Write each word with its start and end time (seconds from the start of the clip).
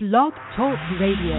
Blog 0.00 0.32
Talk 0.54 0.78
Radio. 1.00 1.34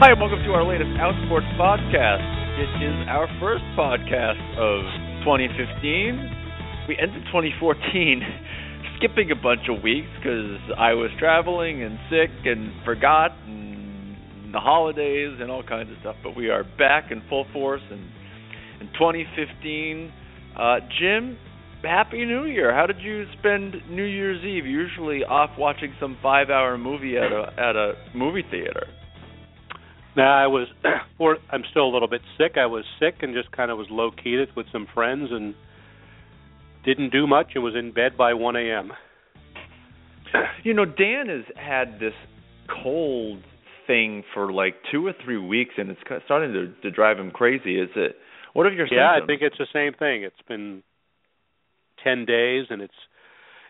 Hi, 0.00 0.10
and 0.10 0.18
welcome 0.18 0.42
to 0.42 0.50
our 0.50 0.64
latest 0.66 0.90
Outsports 0.98 1.46
podcast. 1.54 2.26
It 2.58 2.82
is 2.82 3.06
our 3.06 3.28
first 3.38 3.62
podcast 3.78 4.42
of 4.58 4.82
2015. 5.22 6.40
We 6.88 6.98
ended 6.98 7.22
2014 7.30 8.49
skipping 8.96 9.30
a 9.30 9.36
bunch 9.36 9.68
of 9.68 9.82
weeks 9.82 10.08
because 10.18 10.58
I 10.78 10.94
was 10.94 11.10
traveling 11.18 11.82
and 11.82 11.98
sick 12.10 12.30
and 12.44 12.72
forgot 12.84 13.32
and 13.46 14.54
the 14.54 14.60
holidays 14.60 15.38
and 15.40 15.50
all 15.50 15.62
kinds 15.62 15.90
of 15.90 15.96
stuff. 16.00 16.16
But 16.22 16.36
we 16.36 16.50
are 16.50 16.64
back 16.78 17.10
in 17.10 17.22
full 17.28 17.46
force 17.52 17.82
and 17.90 18.00
in 18.80 18.86
2015. 18.98 20.12
Uh, 20.58 20.76
Jim, 20.98 21.38
Happy 21.82 22.24
New 22.26 22.44
Year! 22.44 22.74
How 22.74 22.86
did 22.86 23.00
you 23.00 23.24
spend 23.38 23.74
New 23.88 24.04
Year's 24.04 24.44
Eve? 24.44 24.66
Usually 24.66 25.24
off 25.24 25.50
watching 25.58 25.94
some 25.98 26.18
five-hour 26.22 26.76
movie 26.76 27.16
at 27.16 27.32
a 27.32 27.52
at 27.56 27.76
a 27.76 27.92
movie 28.14 28.44
theater. 28.50 28.86
Now 30.16 30.36
I 30.36 30.46
was, 30.46 30.66
I'm 31.50 31.62
still 31.70 31.84
a 31.84 31.92
little 31.92 32.08
bit 32.08 32.20
sick. 32.36 32.56
I 32.56 32.66
was 32.66 32.84
sick 32.98 33.16
and 33.22 33.34
just 33.34 33.50
kind 33.52 33.70
of 33.70 33.78
was 33.78 33.86
low 33.90 34.10
keyed 34.10 34.48
with 34.56 34.66
some 34.72 34.86
friends 34.92 35.28
and 35.30 35.54
didn't 36.84 37.10
do 37.10 37.26
much 37.26 37.52
and 37.54 37.64
was 37.64 37.74
in 37.76 37.92
bed 37.92 38.16
by 38.16 38.34
1 38.34 38.56
a.m. 38.56 38.92
You 40.64 40.74
know, 40.74 40.84
Dan 40.84 41.28
has 41.28 41.44
had 41.56 41.98
this 41.98 42.12
cold 42.82 43.42
thing 43.86 44.22
for 44.32 44.52
like 44.52 44.74
two 44.92 45.04
or 45.06 45.12
three 45.24 45.38
weeks, 45.38 45.74
and 45.76 45.90
it's 45.90 46.00
starting 46.24 46.52
to, 46.52 46.72
to 46.82 46.90
drive 46.90 47.18
him 47.18 47.30
crazy. 47.32 47.80
Is 47.80 47.88
it? 47.96 48.16
What 48.52 48.66
are 48.66 48.72
your 48.72 48.86
Yeah, 48.90 49.10
symptoms? 49.10 49.22
I 49.24 49.26
think 49.26 49.42
it's 49.42 49.58
the 49.58 49.66
same 49.72 49.92
thing. 49.94 50.22
It's 50.22 50.40
been 50.46 50.82
10 52.04 52.24
days 52.26 52.66
and 52.70 52.82
it's 52.82 52.94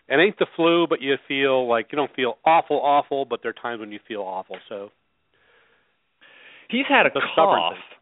it 0.07 0.15
ain't 0.19 0.37
the 0.39 0.47
flu, 0.55 0.87
but 0.89 1.01
you 1.01 1.15
feel 1.27 1.67
like 1.69 1.87
you 1.91 1.95
don't 1.95 2.13
feel 2.13 2.37
awful, 2.45 2.81
awful, 2.81 3.23
but 3.25 3.41
there 3.43 3.51
are 3.51 3.61
times 3.61 3.79
when 3.79 3.91
you 3.93 3.99
feel 4.07 4.21
awful. 4.21 4.57
So 4.67 4.89
he's 6.69 6.85
had 6.89 7.05
a 7.05 7.09
cough. 7.11 7.73
thing. 7.75 8.00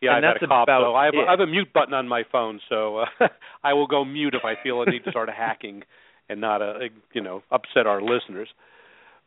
Yeah, 0.00 0.16
And 0.16 0.24
I've 0.24 0.34
that's 0.34 0.40
had 0.42 0.46
a 0.46 0.48
cough. 0.48 0.64
about 0.64 0.82
So 0.82 0.94
I 0.94 1.04
have. 1.06 1.14
I 1.14 1.30
have 1.30 1.40
a 1.40 1.46
mute 1.46 1.72
button 1.72 1.94
on 1.94 2.08
my 2.08 2.22
phone, 2.30 2.60
so 2.68 2.98
uh, 2.98 3.06
I 3.64 3.74
will 3.74 3.86
go 3.86 4.04
mute 4.04 4.34
if 4.34 4.44
I 4.44 4.54
feel 4.62 4.84
I 4.86 4.90
need 4.90 5.04
to 5.04 5.10
start 5.10 5.28
hacking 5.28 5.82
and 6.28 6.40
not 6.40 6.62
uh, 6.62 6.74
you 7.12 7.22
know 7.22 7.42
upset 7.50 7.86
our 7.86 8.00
listeners. 8.00 8.48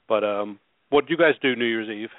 But 0.07 0.23
um, 0.23 0.59
what 0.89 1.07
did 1.07 1.11
you 1.11 1.17
guys 1.17 1.33
do 1.41 1.55
New 1.55 1.65
Year's 1.65 1.89
Eve? 1.89 2.09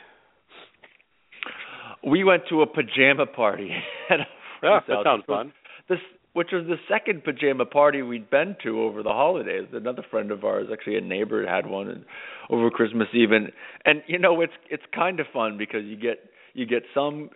We 2.05 2.25
went 2.25 2.45
to 2.49 2.63
a 2.63 2.67
pajama 2.67 3.27
party 3.27 3.71
at 4.11 4.21
a 4.21 4.27
Yeah, 4.63 4.81
that 4.87 4.95
house, 4.97 5.05
sounds 5.05 5.25
fun. 5.27 5.53
This, 5.89 5.99
which 6.33 6.49
was 6.53 6.65
the 6.67 6.77
second 6.89 7.25
pajama 7.25 7.67
party 7.67 8.03
we'd 8.03 8.31
been 8.31 8.57
to 8.65 8.81
over 8.81 9.03
the 9.03 9.11
holidays. 9.11 9.69
Another 9.73 10.05
friend 10.11 10.31
of 10.31 10.45
ours, 10.45 10.69
actually 10.73 10.97
a 10.97 11.01
neighbor, 11.01 11.47
had 11.47 11.67
one 11.67 11.89
and, 11.89 12.05
over 12.51 12.71
Christmas 12.71 13.09
Eve, 13.15 13.31
and 13.33 13.53
and 13.85 14.03
you 14.07 14.19
know 14.19 14.41
it's 14.41 14.53
it's 14.71 14.83
kind 14.95 15.21
of 15.21 15.27
fun 15.33 15.59
because 15.59 15.85
you 15.85 15.97
get 15.97 16.19
you 16.55 16.67
get 16.67 16.83
some 16.95 17.31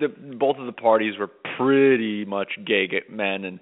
the 0.00 0.08
both 0.38 0.56
of 0.58 0.66
the 0.66 0.72
parties 0.72 1.14
were 1.18 1.30
pretty 1.56 2.24
much 2.24 2.50
gay 2.66 2.88
men 3.10 3.44
and 3.44 3.60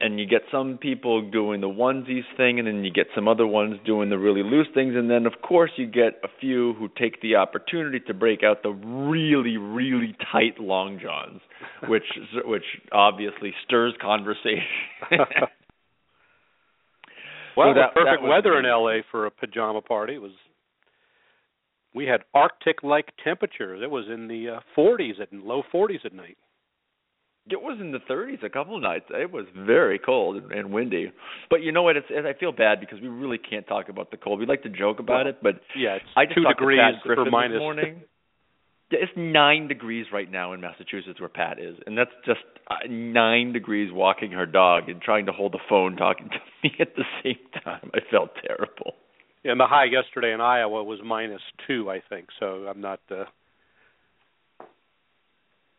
and 0.00 0.18
you 0.18 0.26
get 0.26 0.42
some 0.50 0.78
people 0.78 1.30
doing 1.30 1.60
the 1.60 1.68
onesies 1.68 2.24
thing 2.36 2.58
and 2.58 2.66
then 2.66 2.82
you 2.82 2.90
get 2.92 3.06
some 3.14 3.28
other 3.28 3.46
ones 3.46 3.76
doing 3.86 4.10
the 4.10 4.18
really 4.18 4.42
loose 4.42 4.66
things 4.74 4.94
and 4.96 5.08
then 5.10 5.26
of 5.26 5.34
course 5.42 5.70
you 5.76 5.86
get 5.86 6.18
a 6.24 6.28
few 6.40 6.74
who 6.74 6.88
take 6.98 7.20
the 7.22 7.36
opportunity 7.36 8.00
to 8.00 8.12
break 8.14 8.42
out 8.42 8.62
the 8.62 8.70
really 8.70 9.56
really 9.58 10.16
tight 10.32 10.58
long 10.58 10.98
johns 11.00 11.40
which 11.88 12.04
which 12.44 12.64
obviously 12.90 13.52
stirs 13.64 13.94
conversation 14.00 14.64
Well, 17.54 17.66
So 17.66 17.70
it 17.70 17.74
was 17.74 17.84
that- 17.84 17.94
perfect 17.94 18.22
that 18.22 18.22
was 18.22 18.30
weather 18.30 18.58
in 18.58 18.64
LA 18.64 19.02
for 19.10 19.26
a 19.26 19.30
pajama 19.30 19.82
party. 19.82 20.14
It 20.14 20.22
was 20.22 20.32
we 21.94 22.06
had 22.06 22.22
Arctic-like 22.34 23.12
temperatures. 23.22 23.80
It 23.82 23.90
was 23.90 24.06
in 24.12 24.28
the 24.28 24.56
uh, 24.56 24.60
40s 24.76 25.14
and 25.30 25.42
low 25.42 25.62
40s 25.72 26.04
at 26.04 26.12
night. 26.12 26.38
It 27.50 27.60
was 27.60 27.78
in 27.80 27.90
the 27.90 27.98
30s 27.98 28.44
a 28.44 28.48
couple 28.48 28.76
of 28.76 28.82
nights. 28.82 29.06
It 29.10 29.32
was 29.32 29.46
very 29.56 29.98
cold 29.98 30.36
and, 30.36 30.52
and 30.52 30.72
windy. 30.72 31.10
But 31.50 31.62
you 31.62 31.72
know 31.72 31.82
what? 31.82 31.96
It's 31.96 32.06
I 32.10 32.38
feel 32.38 32.52
bad 32.52 32.78
because 32.78 33.00
we 33.00 33.08
really 33.08 33.38
can't 33.38 33.66
talk 33.66 33.88
about 33.88 34.12
the 34.12 34.16
cold. 34.16 34.38
We 34.38 34.46
like 34.46 34.62
to 34.62 34.68
joke 34.68 35.00
about 35.00 35.24
Well, 35.24 35.28
it, 35.28 35.38
but 35.42 35.60
Yeah, 35.76 35.96
it's 35.96 36.04
I 36.16 36.24
just 36.24 36.36
two 36.36 36.44
degrees 36.44 36.78
for 37.04 37.24
minus. 37.24 37.54
this 37.56 37.58
morning. 37.58 38.02
Yeah, 38.92 39.00
it's 39.02 39.12
nine 39.16 39.66
degrees 39.66 40.06
right 40.12 40.30
now 40.30 40.52
in 40.52 40.60
Massachusetts 40.60 41.18
where 41.18 41.28
Pat 41.28 41.58
is, 41.58 41.76
and 41.86 41.98
that's 41.98 42.10
just 42.24 42.40
uh, 42.70 42.76
nine 42.88 43.52
degrees 43.52 43.90
walking 43.92 44.30
her 44.32 44.46
dog 44.46 44.88
and 44.88 45.00
trying 45.02 45.26
to 45.26 45.32
hold 45.32 45.52
the 45.52 45.58
phone 45.68 45.96
talking 45.96 46.28
to 46.28 46.36
me 46.62 46.72
at 46.78 46.94
the 46.94 47.04
same 47.24 47.62
time. 47.64 47.90
I 47.92 47.98
felt 48.08 48.30
terrible. 48.46 48.94
And 49.44 49.58
the 49.58 49.66
high 49.66 49.84
yesterday 49.84 50.32
in 50.32 50.40
Iowa 50.40 50.84
was 50.84 51.00
minus 51.04 51.42
two, 51.66 51.90
I 51.90 52.00
think. 52.08 52.28
So 52.38 52.66
I'm 52.68 52.80
not. 52.80 53.00
Uh, 53.10 53.24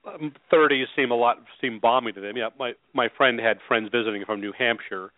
um, 0.06 0.34
30s 0.52 0.84
seem 0.96 1.12
a 1.12 1.16
lot 1.16 1.38
seem 1.62 1.80
balmy 1.80 2.12
to 2.12 2.20
them. 2.20 2.36
Yeah, 2.36 2.50
my 2.60 2.74
my 2.94 3.08
friend 3.16 3.40
had 3.40 3.60
friends 3.68 3.90
visiting 3.92 4.26
from 4.26 4.42
New 4.42 4.52
Hampshire, 4.58 5.12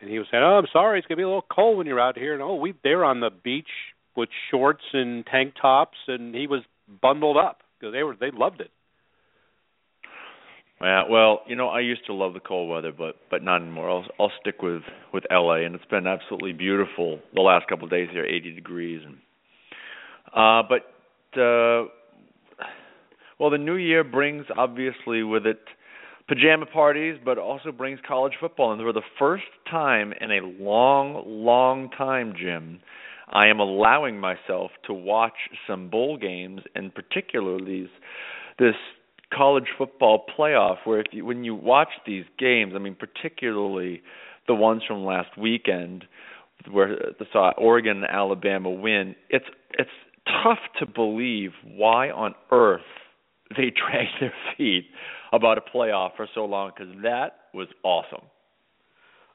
and 0.00 0.10
he 0.10 0.18
was 0.18 0.26
saying, 0.30 0.42
"Oh, 0.42 0.58
I'm 0.58 0.66
sorry, 0.72 0.98
it's 0.98 1.06
gonna 1.06 1.16
be 1.18 1.22
a 1.22 1.28
little 1.28 1.46
cold 1.48 1.78
when 1.78 1.86
you're 1.86 2.00
out 2.00 2.18
here." 2.18 2.34
And 2.34 2.42
oh, 2.42 2.56
we 2.56 2.74
they're 2.82 3.04
on 3.04 3.20
the 3.20 3.30
beach 3.30 3.70
with 4.16 4.28
shorts 4.50 4.82
and 4.92 5.24
tank 5.26 5.54
tops, 5.60 5.98
and 6.08 6.34
he 6.34 6.48
was 6.48 6.62
bundled 7.00 7.36
up 7.36 7.62
because 7.78 7.92
they 7.92 8.02
were 8.02 8.16
they 8.18 8.32
loved 8.32 8.60
it. 8.60 8.72
Yeah, 10.80 11.02
well, 11.10 11.40
you 11.48 11.56
know, 11.56 11.68
I 11.68 11.80
used 11.80 12.06
to 12.06 12.14
love 12.14 12.34
the 12.34 12.40
cold 12.40 12.70
weather, 12.70 12.92
but 12.96 13.16
but 13.30 13.42
not 13.42 13.62
anymore. 13.62 13.90
I'll 13.90 14.04
I'll 14.20 14.32
stick 14.40 14.62
with 14.62 14.82
with 15.12 15.24
LA, 15.30 15.64
and 15.64 15.74
it's 15.74 15.84
been 15.86 16.06
absolutely 16.06 16.52
beautiful 16.52 17.18
the 17.34 17.40
last 17.40 17.66
couple 17.68 17.84
of 17.84 17.90
days 17.90 18.08
here, 18.12 18.24
80 18.24 18.54
degrees, 18.54 19.00
and 19.04 19.16
uh, 20.32 20.62
but 20.68 21.40
uh, 21.40 21.88
well, 23.40 23.50
the 23.50 23.58
new 23.58 23.74
year 23.74 24.04
brings 24.04 24.46
obviously 24.56 25.24
with 25.24 25.46
it 25.46 25.58
pajama 26.28 26.66
parties, 26.66 27.18
but 27.24 27.38
also 27.38 27.72
brings 27.72 27.98
college 28.06 28.34
football, 28.38 28.72
and 28.72 28.80
for 28.80 28.92
the 28.92 29.02
first 29.18 29.44
time 29.68 30.12
in 30.20 30.30
a 30.30 30.40
long, 30.62 31.22
long 31.26 31.90
time, 31.90 32.34
Jim. 32.38 32.80
I 33.30 33.48
am 33.48 33.60
allowing 33.60 34.18
myself 34.18 34.70
to 34.86 34.94
watch 34.94 35.34
some 35.66 35.90
bowl 35.90 36.16
games, 36.16 36.62
and 36.74 36.94
particularly 36.94 37.80
these 37.82 37.88
this 38.58 38.74
college 39.32 39.66
football 39.76 40.24
playoff 40.38 40.76
where 40.84 41.00
if 41.00 41.06
you 41.12 41.24
when 41.24 41.44
you 41.44 41.54
watch 41.54 41.88
these 42.06 42.24
games 42.38 42.72
i 42.74 42.78
mean 42.78 42.96
particularly 42.98 44.02
the 44.46 44.54
ones 44.54 44.82
from 44.86 45.04
last 45.04 45.36
weekend 45.36 46.04
where 46.70 46.88
the 47.18 47.26
saw 47.32 47.52
Oregon 47.58 47.98
and 47.98 48.06
Alabama 48.06 48.70
win 48.70 49.14
it's 49.30 49.44
it's 49.78 49.90
tough 50.42 50.58
to 50.80 50.86
believe 50.86 51.50
why 51.64 52.10
on 52.10 52.34
earth 52.50 52.80
they 53.56 53.70
dragged 53.86 54.10
their 54.20 54.32
feet 54.56 54.86
about 55.32 55.58
a 55.58 55.60
playoff 55.60 56.16
for 56.16 56.26
so 56.34 56.44
long 56.44 56.70
cuz 56.76 56.88
that 57.02 57.36
was 57.54 57.68
awesome 57.82 58.24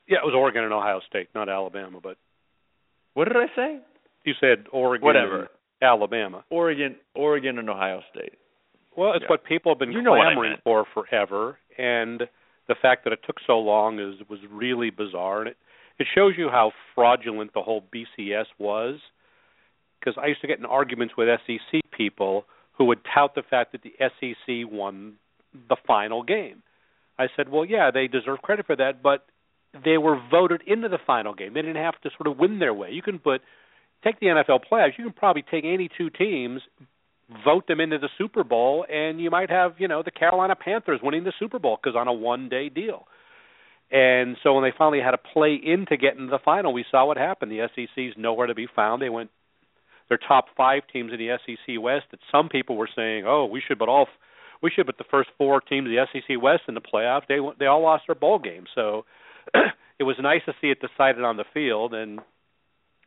Yeah, 0.08 0.18
it 0.18 0.26
was 0.26 0.34
Oregon 0.36 0.64
and 0.64 0.74
Ohio 0.74 1.00
State, 1.08 1.30
not 1.34 1.48
Alabama, 1.50 2.00
but 2.02 2.18
what 3.14 3.26
did 3.28 3.38
i 3.38 3.48
say 3.56 3.80
you 4.26 4.34
said 4.40 4.66
Oregon 4.72 5.06
Whatever. 5.06 5.40
and 5.42 5.50
Alabama. 5.82 6.44
Oregon 6.50 6.96
Oregon 7.16 7.60
and 7.60 7.70
Ohio 7.70 8.02
State 8.14 8.34
Well, 8.96 9.14
it's 9.14 9.24
Yeah. 9.24 9.30
what 9.30 9.44
people 9.44 9.72
have 9.72 9.80
been 9.80 9.92
You 9.92 10.04
clamoring 10.04 10.58
for 10.64 10.86
forever, 10.86 11.58
and 11.78 12.28
the 12.68 12.76
fact 12.76 13.04
that 13.04 13.14
it 13.14 13.24
took 13.24 13.40
so 13.42 13.60
long 13.60 14.00
is 14.00 14.28
was 14.30 14.40
really 14.50 14.90
bizarre, 14.90 15.40
and 15.40 15.50
it 15.50 15.58
it 16.00 16.08
shows 16.08 16.36
you 16.38 16.50
how 16.50 16.72
fraudulent 16.96 17.54
the 17.54 17.62
whole 17.62 17.82
BCS 17.92 18.48
was. 18.58 19.00
Because 20.00 20.18
I 20.18 20.26
used 20.28 20.42
to 20.42 20.48
get 20.48 20.58
in 20.60 20.66
arguments 20.66 21.16
with 21.16 21.30
SEC 21.46 21.82
people 21.92 22.46
who 22.74 22.86
would 22.86 23.04
tout 23.06 23.36
the 23.36 23.44
fact 23.44 23.72
that 23.74 23.84
the 23.84 23.94
SEC 24.00 24.66
won 24.66 25.18
the 25.70 25.76
final 25.88 26.24
game. 26.24 26.64
I 27.20 27.30
said, 27.36 27.48
well, 27.50 27.64
yeah, 27.64 27.92
they 27.92 28.08
deserve 28.08 28.42
credit 28.42 28.66
for 28.66 28.76
that, 28.76 29.04
but 29.04 29.26
they 29.86 29.98
were 30.00 30.20
voted 30.32 30.62
into 30.66 30.90
the 30.90 30.98
final 30.98 31.34
game. 31.34 31.54
They 31.54 31.62
didn't 31.62 31.82
have 31.82 32.02
to 32.02 32.10
sort 32.18 32.28
of 32.28 32.38
win 32.40 32.60
their 32.60 32.74
way. 32.74 32.92
You 32.92 33.04
can 33.04 33.20
put 33.20 33.42
take 34.04 34.20
the 34.20 34.28
NFL 34.28 34.62
playoffs. 34.70 34.98
You 34.98 35.06
can 35.06 35.14
probably 35.14 35.44
take 35.44 35.64
any 35.64 35.90
two 35.96 36.10
teams, 36.10 36.62
vote 37.46 37.68
them 37.68 37.80
into 37.80 37.98
the 37.98 38.10
Super 38.18 38.44
Bowl, 38.44 38.86
and 38.92 39.20
you 39.20 39.30
might 39.30 39.50
have 39.50 39.74
you 39.78 39.88
know 39.88 40.04
the 40.04 40.12
Carolina 40.12 40.56
Panthers 40.56 41.00
winning 41.02 41.24
the 41.24 41.34
Super 41.40 41.60
Bowl 41.60 41.78
because 41.82 41.96
on 41.96 42.08
a 42.08 42.14
one 42.14 42.50
day 42.50 42.70
deal. 42.70 43.08
And 43.92 44.38
so 44.42 44.56
when 44.56 44.64
they 44.64 44.74
finally 44.76 45.02
had 45.02 45.12
to 45.12 45.20
play 45.20 45.54
in 45.54 45.86
to 45.86 45.98
the 45.98 46.40
final, 46.44 46.74
we 46.74 46.84
saw 46.90 47.06
what 47.06 47.18
happened. 47.18 47.52
The 47.52 47.68
SEC's 47.76 48.16
nowhere 48.18 48.48
to 48.48 48.56
be 48.56 48.68
found. 48.76 49.02
They 49.02 49.10
went 49.10 49.30
their 50.10 50.18
top 50.18 50.46
five 50.58 50.82
teams 50.92 51.12
in 51.14 51.20
the 51.20 51.38
SEC 51.46 51.76
West. 51.80 52.06
That 52.12 52.20
some 52.32 52.50
people 52.50 52.76
were 52.76 52.90
saying, 52.96 53.26
oh, 53.28 53.46
we 53.46 53.62
should 53.66 53.78
put 53.78 53.90
all 53.90 54.08
we 54.62 54.72
should 54.72 54.86
put 54.86 54.98
the 54.98 55.04
first 55.12 55.30
four 55.38 55.62
teams 55.62 55.88
of 55.88 55.92
the 55.92 56.06
SEC 56.12 56.42
West 56.42 56.64
in 56.68 56.74
the 56.74 56.82
playoffs. 56.82 57.28
They 57.28 57.38
they 57.60 57.68
all 57.68 57.84
lost 57.84 58.06
their 58.08 58.16
bowl 58.16 58.40
games. 58.40 58.70
So 58.74 59.06
it 60.00 60.04
was 60.04 60.16
nice 60.20 60.42
to 60.46 60.54
see 60.60 60.68
it 60.68 60.80
decided 60.82 61.24
on 61.24 61.38
the 61.38 61.46
field, 61.54 61.94
and 61.94 62.20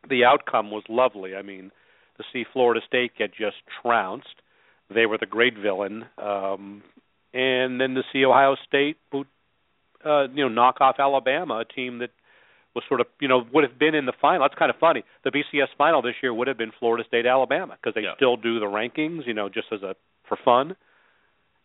the 0.09 0.23
outcome 0.23 0.71
was 0.71 0.83
lovely. 0.87 1.35
I 1.35 1.41
mean, 1.41 1.71
to 2.17 2.23
see 2.33 2.45
Florida 2.53 2.81
State 2.87 3.11
get 3.17 3.31
just 3.33 3.57
trounced, 3.81 4.27
they 4.93 5.05
were 5.05 5.17
the 5.17 5.25
great 5.25 5.57
villain, 5.57 6.05
um, 6.17 6.81
and 7.33 7.79
then 7.79 7.93
to 7.95 8.03
see 8.13 8.25
Ohio 8.25 8.55
State 8.67 8.97
boot, 9.11 9.27
uh, 10.05 10.27
you 10.29 10.43
know, 10.43 10.49
knock 10.49 10.77
off 10.79 10.95
Alabama, 10.99 11.59
a 11.59 11.65
team 11.65 11.99
that 11.99 12.11
was 12.77 12.83
sort 12.87 13.01
of 13.01 13.07
you 13.19 13.27
know 13.27 13.43
would 13.53 13.63
have 13.63 13.79
been 13.79 13.95
in 13.95 14.05
the 14.05 14.13
final. 14.21 14.43
That's 14.43 14.57
kind 14.57 14.69
of 14.69 14.77
funny. 14.77 15.03
The 15.23 15.31
BCS 15.31 15.67
final 15.77 16.01
this 16.01 16.15
year 16.21 16.33
would 16.33 16.47
have 16.47 16.57
been 16.57 16.71
Florida 16.79 17.03
State 17.07 17.25
Alabama 17.25 17.75
because 17.75 17.95
they 17.95 18.01
yeah. 18.01 18.15
still 18.15 18.37
do 18.37 18.59
the 18.59 18.67
rankings, 18.67 19.25
you 19.25 19.33
know, 19.33 19.49
just 19.49 19.67
as 19.71 19.81
a 19.81 19.95
for 20.27 20.37
fun. 20.45 20.75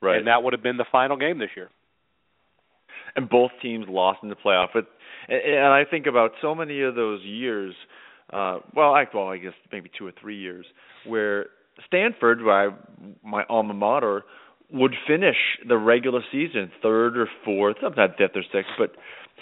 Right. 0.01 0.19
And 0.19 0.27
that 0.27 0.43
would 0.43 0.53
have 0.53 0.63
been 0.63 0.79
the 0.79 0.87
final 0.91 1.17
game 1.17 1.39
this 1.39 1.51
year. 1.55 1.71
And 3.15 3.29
both 3.29 3.51
teams 3.61 3.87
lost 3.89 4.21
in 4.23 4.31
the 4.31 4.35
playoff. 4.35 4.69
But 4.75 4.87
and 5.29 5.67
I 5.67 5.85
think 5.89 6.07
about 6.07 6.33
so 6.41 6.55
many 6.55 6.81
of 6.83 6.95
those 6.95 7.23
years. 7.23 7.75
Uh, 8.33 8.61
well, 8.75 8.95
I 8.95 9.05
well, 9.13 9.29
I 9.29 9.39
guess 9.39 9.53
maybe 9.71 9.91
two 9.97 10.07
or 10.07 10.13
three 10.21 10.39
years 10.39 10.65
where 11.07 11.47
Stanford, 11.87 12.41
my 12.41 12.71
my 13.25 13.45
alma 13.49 13.75
mater, 13.75 14.25
would 14.73 14.95
finish 15.07 15.37
the 15.69 15.77
regular 15.77 16.21
season 16.33 16.71
third 16.83 17.17
or 17.17 17.29
fourth, 17.45 17.77
sometimes 17.83 18.15
fifth 18.17 18.37
or 18.37 18.43
sixth, 18.43 18.71
but 18.79 18.93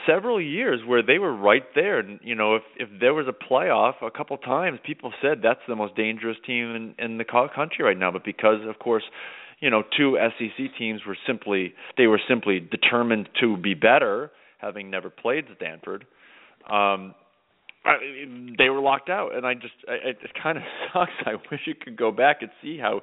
several 0.06 0.40
years 0.40 0.80
where 0.86 1.02
they 1.02 1.18
were 1.18 1.34
right 1.34 1.64
there. 1.74 2.00
And 2.00 2.18
you 2.22 2.34
know, 2.34 2.56
if 2.56 2.62
if 2.76 2.88
there 3.00 3.14
was 3.14 3.26
a 3.28 3.52
playoff, 3.52 3.94
a 4.02 4.10
couple 4.10 4.36
times 4.38 4.78
people 4.84 5.12
said 5.22 5.38
that's 5.42 5.60
the 5.68 5.76
most 5.76 5.94
dangerous 5.96 6.36
team 6.46 6.74
in 6.74 6.94
in 6.98 7.18
the 7.18 7.24
country 7.24 7.84
right 7.84 7.98
now. 7.98 8.10
But 8.10 8.24
because, 8.24 8.58
of 8.68 8.78
course, 8.78 9.04
you 9.60 9.70
know, 9.70 9.82
two 9.96 10.18
SEC 10.38 10.76
teams 10.78 11.02
were 11.06 11.16
simply 11.26 11.74
they 11.96 12.06
were 12.06 12.20
simply 12.28 12.60
determined 12.60 13.28
to 13.40 13.56
be 13.56 13.74
better, 13.74 14.30
having 14.58 14.90
never 14.90 15.10
played 15.10 15.44
Stanford. 15.56 16.06
Um, 16.70 17.14
I, 17.84 17.96
they 18.58 18.68
were 18.68 18.80
locked 18.80 19.08
out, 19.08 19.34
and 19.34 19.46
I 19.46 19.54
just 19.54 19.74
I, 19.88 20.10
it 20.10 20.18
kind 20.40 20.58
of 20.58 20.64
sucks. 20.92 21.12
I 21.24 21.34
wish 21.50 21.60
you 21.66 21.74
could 21.74 21.96
go 21.96 22.12
back 22.12 22.42
and 22.42 22.50
see 22.62 22.78
how 22.78 23.00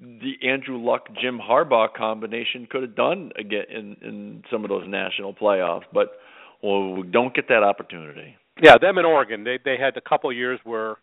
the 0.00 0.34
Andrew 0.46 0.78
Luck 0.78 1.08
Jim 1.20 1.38
Harbaugh 1.38 1.92
combination 1.94 2.66
could 2.70 2.82
have 2.82 2.96
done 2.96 3.30
again 3.38 3.64
in 3.70 3.96
in 4.02 4.44
some 4.50 4.64
of 4.64 4.70
those 4.70 4.84
national 4.88 5.34
playoffs, 5.34 5.84
but 5.92 6.18
well, 6.62 6.94
we 6.94 7.02
don't 7.04 7.34
get 7.34 7.48
that 7.48 7.62
opportunity. 7.62 8.36
Yeah, 8.60 8.74
them 8.80 8.98
in 8.98 9.04
Oregon, 9.04 9.44
they 9.44 9.58
they 9.64 9.76
had 9.78 9.96
a 9.96 10.00
couple 10.00 10.32
years 10.32 10.58
where 10.64 10.96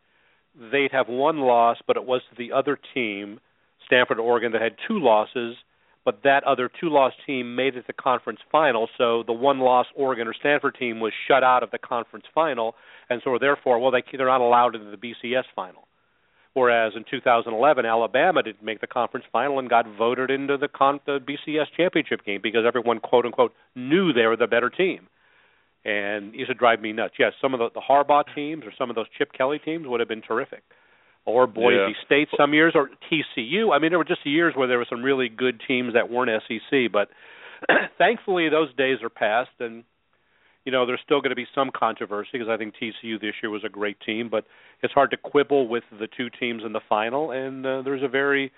they'd 0.71 0.91
have 0.91 1.07
one 1.07 1.39
loss, 1.39 1.77
but 1.87 1.95
it 1.95 2.05
was 2.05 2.21
the 2.37 2.51
other 2.51 2.77
team, 2.93 3.39
Stanford, 3.85 4.19
Oregon, 4.19 4.51
that 4.53 4.61
had 4.61 4.75
two 4.87 4.99
losses 4.99 5.55
but 6.05 6.19
that 6.23 6.43
other 6.43 6.69
two 6.79 6.89
loss 6.89 7.11
team 7.25 7.55
made 7.55 7.75
it 7.75 7.81
to 7.81 7.87
the 7.87 7.93
conference 7.93 8.39
final, 8.51 8.87
so 8.97 9.23
the 9.25 9.33
one 9.33 9.59
loss 9.59 9.87
Oregon 9.95 10.27
or 10.27 10.33
Stanford 10.39 10.75
team 10.79 10.99
was 10.99 11.11
shut 11.27 11.43
out 11.43 11.63
of 11.63 11.71
the 11.71 11.79
conference 11.79 12.25
final, 12.33 12.75
and 13.09 13.21
so 13.23 13.37
therefore, 13.39 13.79
well, 13.79 13.91
they 13.91 14.03
they're 14.15 14.27
not 14.27 14.41
allowed 14.41 14.75
into 14.75 14.91
the 14.91 14.97
BCS 14.97 15.45
final. 15.55 15.87
Whereas 16.53 16.93
in 16.95 17.03
2011, 17.09 17.85
Alabama 17.85 18.41
didn't 18.41 18.63
make 18.63 18.79
the 18.79 18.87
conference 18.87 19.25
final 19.29 19.59
and 19.59 19.69
got 19.69 19.85
voted 19.97 20.31
into 20.31 20.55
the, 20.55 20.69
con- 20.69 21.01
the 21.05 21.19
BCS 21.19 21.65
championship 21.75 22.23
game 22.23 22.39
because 22.41 22.63
everyone 22.65 22.99
quote 22.99 23.25
unquote 23.25 23.53
knew 23.75 24.13
they 24.13 24.25
were 24.25 24.37
the 24.37 24.47
better 24.47 24.69
team. 24.69 25.07
And 25.83 26.33
it 26.33 26.37
used 26.37 26.49
to 26.49 26.53
drive 26.53 26.79
me 26.79 26.93
nuts. 26.93 27.15
Yes, 27.19 27.33
some 27.41 27.53
of 27.53 27.59
the, 27.59 27.69
the 27.73 27.81
Harbaugh 27.81 28.23
teams 28.33 28.63
or 28.63 28.71
some 28.77 28.89
of 28.89 28.95
those 28.95 29.07
Chip 29.17 29.33
Kelly 29.33 29.59
teams 29.59 29.85
would 29.85 29.99
have 29.99 30.07
been 30.07 30.21
terrific 30.21 30.63
or 31.25 31.47
Boise 31.47 31.75
yeah. 31.75 32.05
State 32.05 32.27
some 32.37 32.53
years, 32.53 32.73
or 32.75 32.89
TCU. 33.11 33.75
I 33.75 33.79
mean, 33.79 33.91
there 33.91 33.97
were 33.97 34.05
just 34.05 34.25
years 34.25 34.53
where 34.55 34.67
there 34.67 34.77
were 34.77 34.85
some 34.89 35.03
really 35.03 35.27
good 35.27 35.61
teams 35.67 35.93
that 35.93 36.09
weren't 36.09 36.31
SEC, 36.47 36.91
but 36.91 37.09
thankfully 37.97 38.49
those 38.49 38.73
days 38.75 38.99
are 39.01 39.09
past, 39.09 39.49
and 39.59 39.83
you 40.65 40.71
know 40.71 40.85
there's 40.85 40.99
still 41.03 41.21
going 41.21 41.31
to 41.31 41.35
be 41.35 41.47
some 41.55 41.71
controversy 41.75 42.29
because 42.33 42.47
I 42.49 42.57
think 42.57 42.75
TCU 42.75 43.19
this 43.19 43.33
year 43.41 43.49
was 43.49 43.63
a 43.65 43.69
great 43.69 43.97
team, 44.05 44.29
but 44.29 44.45
it's 44.83 44.93
hard 44.93 45.11
to 45.11 45.17
quibble 45.17 45.67
with 45.67 45.83
the 45.91 46.07
two 46.15 46.29
teams 46.29 46.63
in 46.65 46.73
the 46.73 46.81
final, 46.87 47.31
and 47.31 47.65
uh, 47.65 47.81
there's 47.81 48.03
a 48.03 48.07
very 48.07 48.51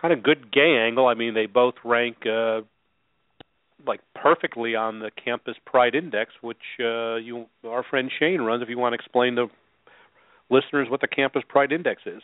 kind 0.00 0.12
of 0.12 0.22
good 0.22 0.52
gay 0.52 0.76
angle. 0.84 1.06
I 1.06 1.14
mean, 1.14 1.34
they 1.34 1.46
both 1.46 1.74
rank. 1.84 2.26
uh 2.26 2.62
like 3.86 4.00
perfectly 4.14 4.74
on 4.74 4.98
the 4.98 5.10
campus 5.24 5.54
pride 5.64 5.94
index 5.94 6.32
which 6.42 6.58
uh 6.80 7.16
you 7.16 7.46
our 7.66 7.82
friend 7.82 8.10
Shane 8.18 8.42
runs 8.42 8.62
if 8.62 8.68
you 8.68 8.76
want 8.76 8.92
to 8.92 8.94
explain 8.96 9.36
the 9.36 9.46
listeners 10.50 10.88
what 10.90 11.00
the 11.00 11.08
Campus 11.08 11.42
Pride 11.48 11.72
Index 11.72 12.02
is. 12.06 12.22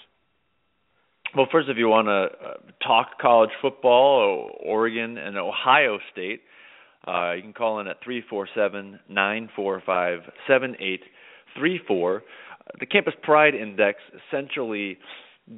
Well, 1.37 1.47
first, 1.51 1.69
if 1.69 1.77
you 1.77 1.89
want 1.89 2.07
to 2.07 2.47
uh, 2.47 2.55
talk 2.87 3.19
college 3.21 3.51
football, 3.61 4.51
Oregon 4.65 5.19
and 5.19 5.37
Ohio 5.37 5.99
State, 6.13 6.43
uh, 7.07 7.33
you 7.33 7.43
can 7.43 7.53
call 7.53 7.81
in 7.81 7.89
at 7.89 7.97
three 8.03 8.23
four 8.29 8.49
seven 8.55 8.99
nine 9.09 9.49
four 9.55 9.83
five 9.85 10.21
seven 10.49 10.77
eight 10.81 11.03
three 11.57 11.81
four. 11.87 12.23
The 12.81 12.87
Campus 12.87 13.15
Pride 13.23 13.55
Index 13.55 13.99
essentially 14.29 14.99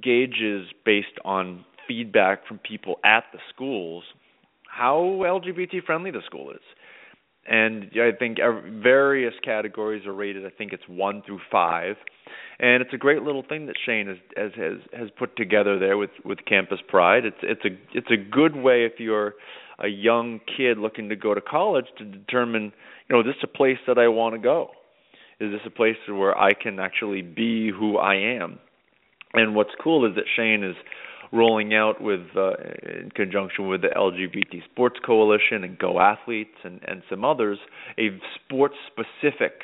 gauges 0.02 0.68
based 0.84 1.06
on 1.24 1.64
feedback 1.86 2.46
from 2.46 2.58
people 2.58 2.96
at 3.04 3.24
the 3.32 3.38
schools 3.54 4.04
how 4.78 5.00
LGBT 5.22 5.84
friendly 5.84 6.10
the 6.10 6.22
school 6.24 6.50
is. 6.50 6.60
And 7.48 7.90
I 7.94 8.10
think 8.18 8.38
various 8.82 9.34
categories 9.42 10.06
are 10.06 10.12
rated. 10.12 10.44
I 10.44 10.50
think 10.50 10.72
it's 10.72 10.86
one 10.86 11.22
through 11.26 11.40
five 11.50 11.96
and 12.60 12.82
it's 12.82 12.92
a 12.92 12.96
great 12.96 13.22
little 13.22 13.44
thing 13.48 13.66
that 13.66 13.76
Shane 13.86 14.08
has 14.08 14.16
has 14.36 14.80
has, 14.92 15.10
put 15.18 15.36
together 15.36 15.78
there 15.78 15.96
with 15.96 16.10
with 16.24 16.38
Campus 16.46 16.80
Pride. 16.88 17.24
It's 17.24 17.36
it's 17.42 17.64
a 17.64 17.96
it's 17.96 18.10
a 18.10 18.16
good 18.16 18.56
way 18.56 18.84
if 18.84 18.98
you're 18.98 19.34
a 19.78 19.88
young 19.88 20.40
kid 20.56 20.78
looking 20.78 21.08
to 21.08 21.16
go 21.16 21.34
to 21.34 21.40
college 21.40 21.86
to 21.98 22.04
determine, 22.04 22.72
you 23.08 23.14
know, 23.14 23.20
is 23.20 23.26
this 23.26 23.36
a 23.44 23.46
place 23.46 23.78
that 23.86 23.96
I 23.96 24.08
want 24.08 24.34
to 24.34 24.40
go? 24.40 24.70
Is 25.38 25.52
this 25.52 25.60
a 25.66 25.70
place 25.70 25.96
where 26.08 26.36
I 26.36 26.52
can 26.52 26.80
actually 26.80 27.22
be 27.22 27.70
who 27.70 27.96
I 27.96 28.16
am? 28.16 28.58
And 29.34 29.54
what's 29.54 29.70
cool 29.80 30.04
is 30.04 30.16
that 30.16 30.24
Shane 30.34 30.64
is 30.64 30.74
rolling 31.32 31.74
out 31.74 32.00
with 32.00 32.26
uh, 32.36 32.52
in 32.82 33.10
conjunction 33.14 33.68
with 33.68 33.82
the 33.82 33.88
LGBT 33.88 34.64
Sports 34.64 34.98
Coalition 35.04 35.64
and 35.64 35.78
Go 35.78 36.00
Athletes 36.00 36.56
and 36.64 36.80
and 36.86 37.02
some 37.10 37.24
others 37.24 37.58
a 37.98 38.08
sports 38.44 38.74
specific 38.86 39.62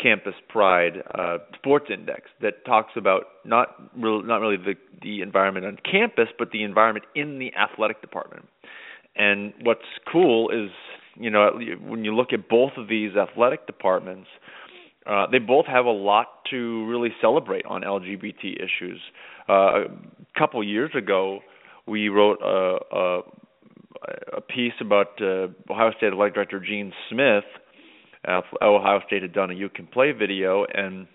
Campus 0.00 0.34
Pride 0.48 1.02
uh, 1.14 1.38
Sports 1.54 1.86
Index 1.92 2.22
that 2.40 2.64
talks 2.64 2.92
about 2.96 3.24
not 3.44 3.76
really, 3.96 4.26
not 4.26 4.40
really 4.40 4.56
the 4.56 4.74
the 5.02 5.22
environment 5.22 5.66
on 5.66 5.78
campus, 5.90 6.28
but 6.38 6.50
the 6.50 6.62
environment 6.62 7.04
in 7.14 7.38
the 7.38 7.52
athletic 7.54 8.00
department. 8.00 8.46
And 9.16 9.52
what's 9.62 9.80
cool 10.10 10.50
is, 10.50 10.70
you 11.16 11.30
know, 11.30 11.58
when 11.86 12.04
you 12.04 12.14
look 12.14 12.32
at 12.32 12.48
both 12.48 12.72
of 12.76 12.88
these 12.88 13.16
athletic 13.16 13.66
departments, 13.66 14.28
uh, 15.06 15.26
they 15.30 15.38
both 15.38 15.66
have 15.66 15.86
a 15.86 15.90
lot 15.90 16.26
to 16.50 16.86
really 16.86 17.10
celebrate 17.20 17.64
on 17.66 17.82
LGBT 17.82 18.56
issues. 18.56 19.00
Uh, 19.48 19.52
a 19.52 20.38
couple 20.38 20.62
years 20.62 20.90
ago, 20.96 21.40
we 21.86 22.08
wrote 22.08 22.38
a, 22.42 22.78
a, 22.96 23.20
a 24.36 24.40
piece 24.40 24.74
about 24.80 25.20
uh, 25.20 25.48
Ohio 25.70 25.92
State 25.96 26.12
Athletic 26.12 26.34
Director 26.34 26.60
Gene 26.60 26.92
Smith 27.08 27.44
Ohio 28.26 29.00
State 29.06 29.22
had 29.22 29.32
done 29.32 29.50
a 29.50 29.54
You 29.54 29.68
Can 29.68 29.86
Play 29.86 30.12
video, 30.12 30.64
and 30.72 31.06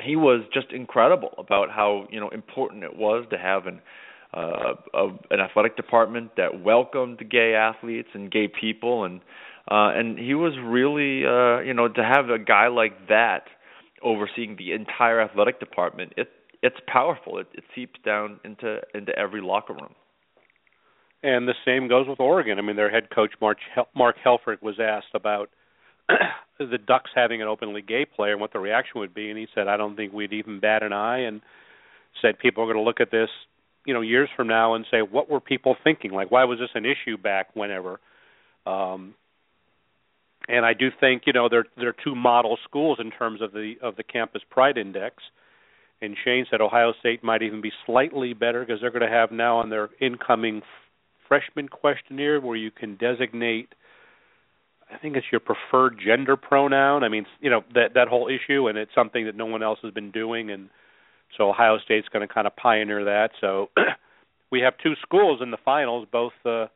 he 0.00 0.16
was 0.16 0.42
just 0.52 0.72
incredible 0.72 1.32
about 1.38 1.70
how 1.70 2.06
you 2.10 2.20
know 2.20 2.28
important 2.28 2.84
it 2.84 2.96
was 2.96 3.26
to 3.30 3.38
have 3.38 3.66
an 3.66 3.80
uh, 4.34 4.74
a, 4.92 5.08
an 5.30 5.40
athletic 5.40 5.76
department 5.76 6.32
that 6.36 6.62
welcomed 6.62 7.18
gay 7.30 7.54
athletes 7.54 8.08
and 8.12 8.30
gay 8.30 8.48
people, 8.48 9.04
and 9.04 9.20
uh, 9.70 9.90
and 9.94 10.18
he 10.18 10.34
was 10.34 10.52
really 10.62 11.26
uh, 11.26 11.60
you 11.60 11.74
know 11.74 11.88
to 11.88 12.02
have 12.02 12.30
a 12.30 12.38
guy 12.38 12.68
like 12.68 13.08
that 13.08 13.44
overseeing 14.02 14.56
the 14.56 14.72
entire 14.72 15.20
athletic 15.20 15.58
department. 15.60 16.12
It 16.16 16.28
it's 16.62 16.76
powerful. 16.86 17.38
It, 17.38 17.48
it 17.54 17.64
seeps 17.74 17.98
down 18.04 18.40
into 18.44 18.80
into 18.94 19.16
every 19.18 19.40
locker 19.40 19.74
room. 19.74 19.94
And 21.22 21.48
the 21.48 21.54
same 21.64 21.88
goes 21.88 22.06
with 22.06 22.20
Oregon. 22.20 22.58
I 22.58 22.62
mean, 22.62 22.76
their 22.76 22.90
head 22.90 23.08
coach 23.12 23.32
Mark 23.40 23.58
Hel- 23.74 23.88
Mark 23.94 24.16
Helfrich 24.24 24.62
was 24.62 24.76
asked 24.80 25.14
about 25.14 25.50
the 26.58 26.78
Ducks 26.78 27.10
having 27.14 27.42
an 27.42 27.48
openly 27.48 27.82
gay 27.82 28.04
player 28.04 28.32
and 28.32 28.40
what 28.40 28.52
the 28.52 28.58
reaction 28.60 29.00
would 29.00 29.14
be, 29.14 29.30
and 29.30 29.38
he 29.38 29.46
said, 29.54 29.66
"I 29.66 29.76
don't 29.76 29.96
think 29.96 30.12
we'd 30.12 30.32
even 30.32 30.60
bat 30.60 30.82
an 30.82 30.92
eye," 30.92 31.20
and 31.20 31.40
said 32.22 32.38
people 32.38 32.62
are 32.62 32.66
going 32.66 32.76
to 32.76 32.82
look 32.82 33.00
at 33.00 33.10
this, 33.10 33.28
you 33.84 33.92
know, 33.92 34.00
years 34.00 34.28
from 34.36 34.46
now 34.46 34.74
and 34.74 34.86
say, 34.90 35.02
"What 35.02 35.28
were 35.28 35.40
people 35.40 35.76
thinking? 35.82 36.12
Like, 36.12 36.30
why 36.30 36.44
was 36.44 36.58
this 36.58 36.70
an 36.74 36.84
issue 36.86 37.16
back 37.16 37.48
whenever?" 37.54 37.98
Um, 38.66 39.14
and 40.48 40.64
I 40.64 40.74
do 40.74 40.88
think, 41.00 41.22
you 41.26 41.32
know, 41.32 41.48
they're 41.48 41.66
they're 41.76 41.94
two 42.04 42.14
model 42.14 42.58
schools 42.64 42.98
in 43.00 43.10
terms 43.10 43.42
of 43.42 43.52
the 43.52 43.74
of 43.82 43.96
the 43.96 44.02
campus 44.02 44.42
pride 44.50 44.78
index. 44.78 45.16
And 46.02 46.14
Shane 46.22 46.46
said 46.50 46.60
Ohio 46.60 46.92
State 47.00 47.24
might 47.24 47.42
even 47.42 47.62
be 47.62 47.72
slightly 47.86 48.34
better 48.34 48.60
because 48.60 48.80
they're 48.80 48.90
going 48.90 49.00
to 49.00 49.08
have 49.08 49.32
now 49.32 49.58
on 49.58 49.70
their 49.70 49.88
incoming 50.00 50.60
freshman 51.26 51.68
questionnaire 51.68 52.40
where 52.40 52.56
you 52.56 52.70
can 52.70 52.96
designate 52.96 53.74
I 54.92 54.98
think 54.98 55.16
it's 55.16 55.26
your 55.32 55.40
preferred 55.40 55.98
gender 56.04 56.36
pronoun. 56.36 57.02
I 57.02 57.08
mean, 57.08 57.26
you 57.40 57.50
know 57.50 57.64
that 57.74 57.94
that 57.94 58.08
whole 58.08 58.28
issue, 58.28 58.68
and 58.68 58.78
it's 58.78 58.94
something 58.94 59.26
that 59.26 59.34
no 59.34 59.46
one 59.46 59.62
else 59.62 59.78
has 59.82 59.92
been 59.92 60.10
doing, 60.10 60.50
and 60.50 60.70
so 61.36 61.50
Ohio 61.50 61.78
State's 61.84 62.08
going 62.08 62.26
to 62.26 62.32
kind 62.32 62.46
of 62.46 62.54
pioneer 62.54 63.04
that. 63.04 63.30
So 63.40 63.70
we 64.52 64.60
have 64.60 64.74
two 64.82 64.94
schools 65.02 65.40
in 65.42 65.50
the 65.50 65.56
finals, 65.64 66.06
both 66.10 66.32
uh, 66.44 66.66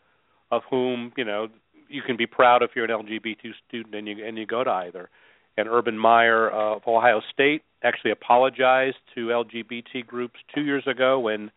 of 0.50 0.62
whom 0.70 1.12
you 1.16 1.24
know 1.24 1.48
you 1.90 2.02
can 2.02 2.16
be 2.16 2.26
proud 2.26 2.62
if 2.62 2.70
you're 2.74 2.84
an 2.84 2.90
LGBT 2.90 3.52
student 3.68 3.94
and 3.94 4.06
you 4.06 4.24
and 4.24 4.38
you 4.38 4.46
go 4.46 4.64
to 4.64 4.70
either. 4.70 5.10
And 5.56 5.68
Urban 5.68 5.98
Meyer 5.98 6.48
of 6.48 6.82
Ohio 6.86 7.20
State 7.32 7.62
actually 7.82 8.12
apologized 8.12 8.96
to 9.14 9.26
LGBT 9.26 10.06
groups 10.06 10.36
two 10.54 10.62
years 10.62 10.84
ago 10.86 11.18
when 11.18 11.50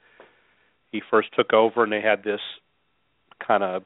he 0.92 1.02
first 1.10 1.30
took 1.38 1.54
over, 1.54 1.84
and 1.84 1.92
they 1.92 2.02
had 2.02 2.24
this 2.24 2.42
kind 3.46 3.63
of 3.63 3.84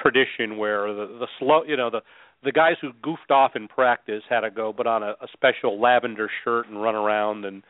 tradition 0.00 0.56
where 0.56 0.92
the, 0.92 1.06
the 1.06 1.26
slow, 1.38 1.64
you 1.64 1.76
know, 1.76 1.90
the 1.90 2.00
the 2.44 2.52
guys 2.52 2.74
who 2.80 2.90
goofed 3.02 3.30
off 3.30 3.52
in 3.54 3.68
practice 3.68 4.22
had 4.28 4.40
to 4.40 4.50
go 4.50 4.72
put 4.72 4.86
on 4.86 5.02
a, 5.02 5.10
a 5.20 5.28
special 5.32 5.80
lavender 5.80 6.28
shirt 6.44 6.68
and 6.68 6.82
run 6.82 6.94
around, 6.94 7.44
and 7.44 7.62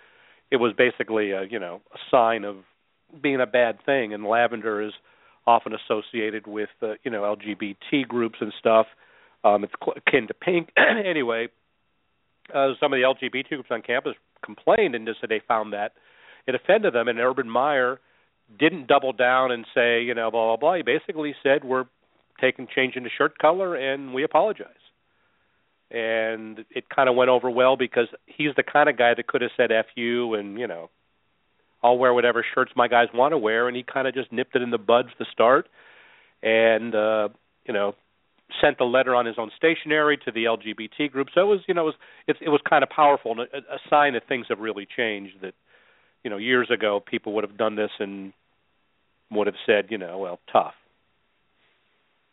it 0.51 0.57
was 0.57 0.73
basically 0.77 1.33
a 1.33 1.45
you 1.45 1.59
know 1.59 1.81
a 1.95 1.99
sign 2.11 2.45
of 2.45 2.57
being 3.21 3.41
a 3.41 3.47
bad 3.47 3.79
thing. 3.85 4.15
And 4.15 4.25
lavender 4.25 4.83
is 4.83 4.93
often 5.47 5.73
associated 5.75 6.47
with 6.47 6.71
uh, 6.83 6.95
you 7.03 7.11
know 7.11 7.23
LGBT 7.23 8.07
groups 8.07 8.37
and 8.41 8.53
stuff. 8.59 8.87
Um, 9.45 9.65
it's 9.65 9.73
akin 9.97 10.29
to 10.29 10.35
pink. 10.35 10.71
anyway, 10.77 11.49
uh, 12.55 12.73
some 12.81 12.93
of 12.93 12.99
the 12.99 13.03
LGBT 13.03 13.49
groups 13.49 13.69
on 13.71 13.83
campus 13.83 14.15
complained 14.45 14.95
and 14.95 15.07
just 15.07 15.21
said 15.21 15.31
they 15.31 15.43
found 15.47 15.73
that 15.73 15.93
it 16.47 16.55
offended 16.55 16.95
them. 16.95 17.09
And 17.09 17.19
Urban 17.19 17.49
Meyer 17.49 18.01
didn't 18.59 18.87
double 18.87 19.13
down 19.13 19.51
and 19.51 19.65
say 19.75 20.03
you 20.03 20.15
know 20.15 20.31
blah 20.31 20.49
blah 20.49 20.57
blah. 20.57 20.75
He 20.77 20.83
basically 20.83 21.35
said 21.43 21.65
we're 21.65 21.87
taking 22.41 22.67
changing 22.75 23.05
the 23.05 23.11
shirt 23.17 23.39
color 23.39 23.75
and 23.75 24.15
we 24.15 24.25
apologize. 24.25 24.69
And 25.91 26.65
it 26.71 26.89
kind 26.89 27.09
of 27.09 27.17
went 27.17 27.29
over 27.29 27.51
well 27.51 27.77
because 27.77 28.09
he's 28.27 28.55
the 28.57 28.63
kind 28.63 28.89
of 28.89 28.97
guy 28.97 29.13
that 29.15 29.27
could 29.27 29.43
have 29.43 29.51
said 29.57 29.71
"f 29.71 29.87
you" 29.95 30.35
and 30.35 30.59
you 30.59 30.67
know 30.67 30.91
I'll 31.83 31.99
wear 31.99 32.15
whatever 32.15 32.45
shirts 32.55 32.73
my 32.77 32.89
guys 32.89 33.09
want 33.13 33.33
to 33.33 33.39
wear, 33.39 33.69
and 33.69 33.77
he 33.77 33.83
kind 33.83 34.07
of 34.07 34.15
just 34.15 34.33
nipped 34.33 34.55
it 34.55 34.63
in 34.63 34.71
the 34.71 34.79
buds 34.79 35.09
to 35.19 35.25
start, 35.33 35.69
and 36.43 36.95
uh, 36.95 37.29
you 37.67 37.75
know, 37.75 37.95
sent 38.61 38.79
the 38.79 38.85
letter 38.85 39.15
on 39.15 39.27
his 39.27 39.37
own 39.39 39.51
stationery 39.57 40.19
to 40.25 40.31
the 40.33 40.45
LGBT 40.45 41.11
group. 41.11 41.29
So 41.35 41.41
it 41.43 41.47
was, 41.47 41.61
you 41.67 41.75
know, 41.75 41.83
it 41.83 41.85
was 41.85 41.95
it, 42.29 42.37
it 42.43 42.49
was 42.49 42.61
kind 42.69 42.83
of 42.83 42.91
powerful 42.91 43.33
and 43.33 43.41
a, 43.41 43.75
a 43.75 43.79
sign 43.91 44.15
that 44.15 44.29
things 44.29 44.47
have 44.49 44.59
really 44.59 44.87
changed. 44.97 45.35
That 45.43 45.55
you 46.23 46.31
know, 46.31 46.37
years 46.37 46.71
ago 46.71 47.01
people 47.05 47.35
would 47.35 47.45
have 47.45 47.57
done 47.57 47.77
this 47.77 47.91
and 47.99 48.33
would 49.31 49.47
have 49.47 49.57
said, 49.67 49.87
you 49.91 49.99
know, 49.99 50.19
well, 50.19 50.39
tough. 50.53 50.75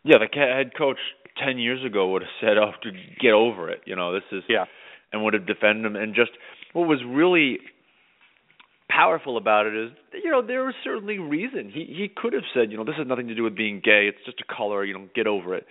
Yeah, 0.03 0.17
the 0.19 0.27
head 0.33 0.71
coach 0.77 0.97
ten 1.43 1.57
years 1.57 1.83
ago 1.85 2.11
would 2.11 2.21
have 2.21 2.31
said, 2.39 2.57
"Oh, 2.57 2.71
to 2.83 2.91
get 3.19 3.33
over 3.33 3.69
it." 3.69 3.81
You 3.85 3.95
know, 3.95 4.13
this 4.13 4.23
is 4.31 4.43
yeah, 4.47 4.65
and 5.11 5.23
would 5.23 5.33
have 5.33 5.45
defended 5.45 5.85
him. 5.85 5.95
And 5.95 6.15
just 6.15 6.31
what 6.73 6.87
was 6.87 6.99
really 7.05 7.59
powerful 8.89 9.37
about 9.37 9.67
it 9.67 9.75
is 9.75 9.91
you 10.23 10.31
know 10.31 10.45
there 10.45 10.65
was 10.65 10.73
certainly 10.83 11.19
reason. 11.19 11.71
He 11.73 11.85
he 11.85 12.09
could 12.13 12.33
have 12.33 12.43
said 12.53 12.71
you 12.71 12.77
know 12.77 12.83
this 12.83 12.95
has 12.97 13.07
nothing 13.07 13.27
to 13.27 13.35
do 13.35 13.43
with 13.43 13.55
being 13.55 13.81
gay 13.83 14.09
it's 14.09 14.23
just 14.25 14.41
a 14.41 14.53
color 14.53 14.83
you 14.83 14.93
know 14.93 15.07
get 15.15 15.27
over 15.27 15.55
it. 15.55 15.65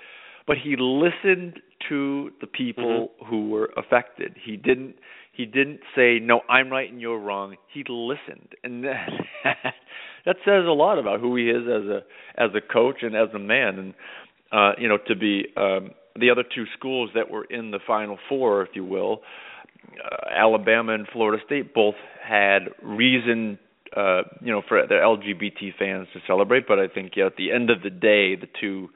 But 0.46 0.56
he 0.62 0.76
listened 0.78 1.60
to 1.90 2.30
the 2.40 2.46
people 2.46 3.10
mm-hmm. 3.12 3.26
who 3.26 3.50
were 3.50 3.70
affected. 3.76 4.36
He 4.42 4.56
didn't 4.56 4.94
he 5.32 5.44
didn't 5.44 5.80
say 5.94 6.18
no 6.20 6.40
i'm 6.48 6.70
right 6.70 6.90
and 6.90 7.00
you're 7.00 7.18
wrong. 7.18 7.56
He 7.72 7.84
listened. 7.88 8.54
And 8.62 8.84
that 8.84 9.08
that 10.24 10.36
says 10.44 10.64
a 10.66 10.72
lot 10.72 10.98
about 10.98 11.20
who 11.20 11.36
he 11.36 11.50
is 11.50 11.64
as 11.64 11.88
a 11.88 12.00
as 12.36 12.50
a 12.54 12.72
coach 12.72 13.02
and 13.02 13.14
as 13.14 13.28
a 13.34 13.38
man. 13.38 13.78
And 13.78 13.94
uh 14.52 14.72
you 14.78 14.88
know 14.88 14.98
to 15.08 15.16
be 15.16 15.46
um 15.56 15.90
the 16.18 16.30
other 16.30 16.42
two 16.42 16.64
schools 16.76 17.10
that 17.14 17.30
were 17.30 17.44
in 17.44 17.70
the 17.70 17.78
final 17.86 18.18
four 18.28 18.62
if 18.62 18.70
you 18.74 18.84
will 18.84 19.22
uh, 20.04 20.28
Alabama 20.30 20.94
and 20.94 21.06
Florida 21.12 21.42
State 21.44 21.74
both 21.74 21.94
had 22.22 22.68
reason 22.82 23.58
uh 23.96 24.22
you 24.42 24.52
know 24.52 24.62
for 24.68 24.86
the 24.86 24.94
LGBT 24.94 25.74
fans 25.78 26.08
to 26.12 26.20
celebrate 26.26 26.68
but 26.68 26.78
I 26.78 26.88
think 26.88 27.12
yeah, 27.16 27.26
at 27.26 27.36
the 27.36 27.52
end 27.52 27.70
of 27.70 27.82
the 27.82 27.90
day 27.90 28.36
the 28.36 28.48
two 28.60 28.90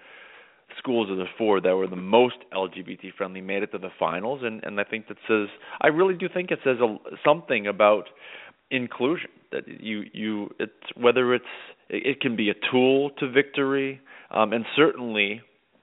schools 0.79 1.11
of 1.11 1.17
the 1.17 1.27
four 1.39 1.61
that 1.61 1.77
were 1.77 1.87
the 1.87 1.97
most 1.97 2.37
LGBT 2.53 3.15
friendly 3.17 3.41
made 3.41 3.63
it 3.63 3.73
to 3.73 3.79
the 3.79 3.91
finals 3.99 4.41
and 4.43 4.63
and 4.65 4.79
I 4.79 4.85
think 4.85 5.09
that 5.09 5.17
says 5.27 5.49
I 5.81 5.89
really 5.89 6.15
do 6.15 6.29
think 6.33 6.51
it 6.51 6.59
says 6.65 6.77
a, 6.81 6.97
something 7.25 7.67
about 7.67 8.05
inclusion 8.71 9.31
that 9.51 9.63
you 9.67 10.05
you 10.13 10.51
it's 10.59 10.73
whether 10.97 11.35
it's 11.35 11.45
it, 11.89 12.07
it 12.07 12.21
can 12.21 12.37
be 12.37 12.51
a 12.51 12.55
tool 12.71 13.11
to 13.19 13.31
victory 13.31 14.01
um 14.31 14.53
and 14.53 14.65
certainly 14.77 15.41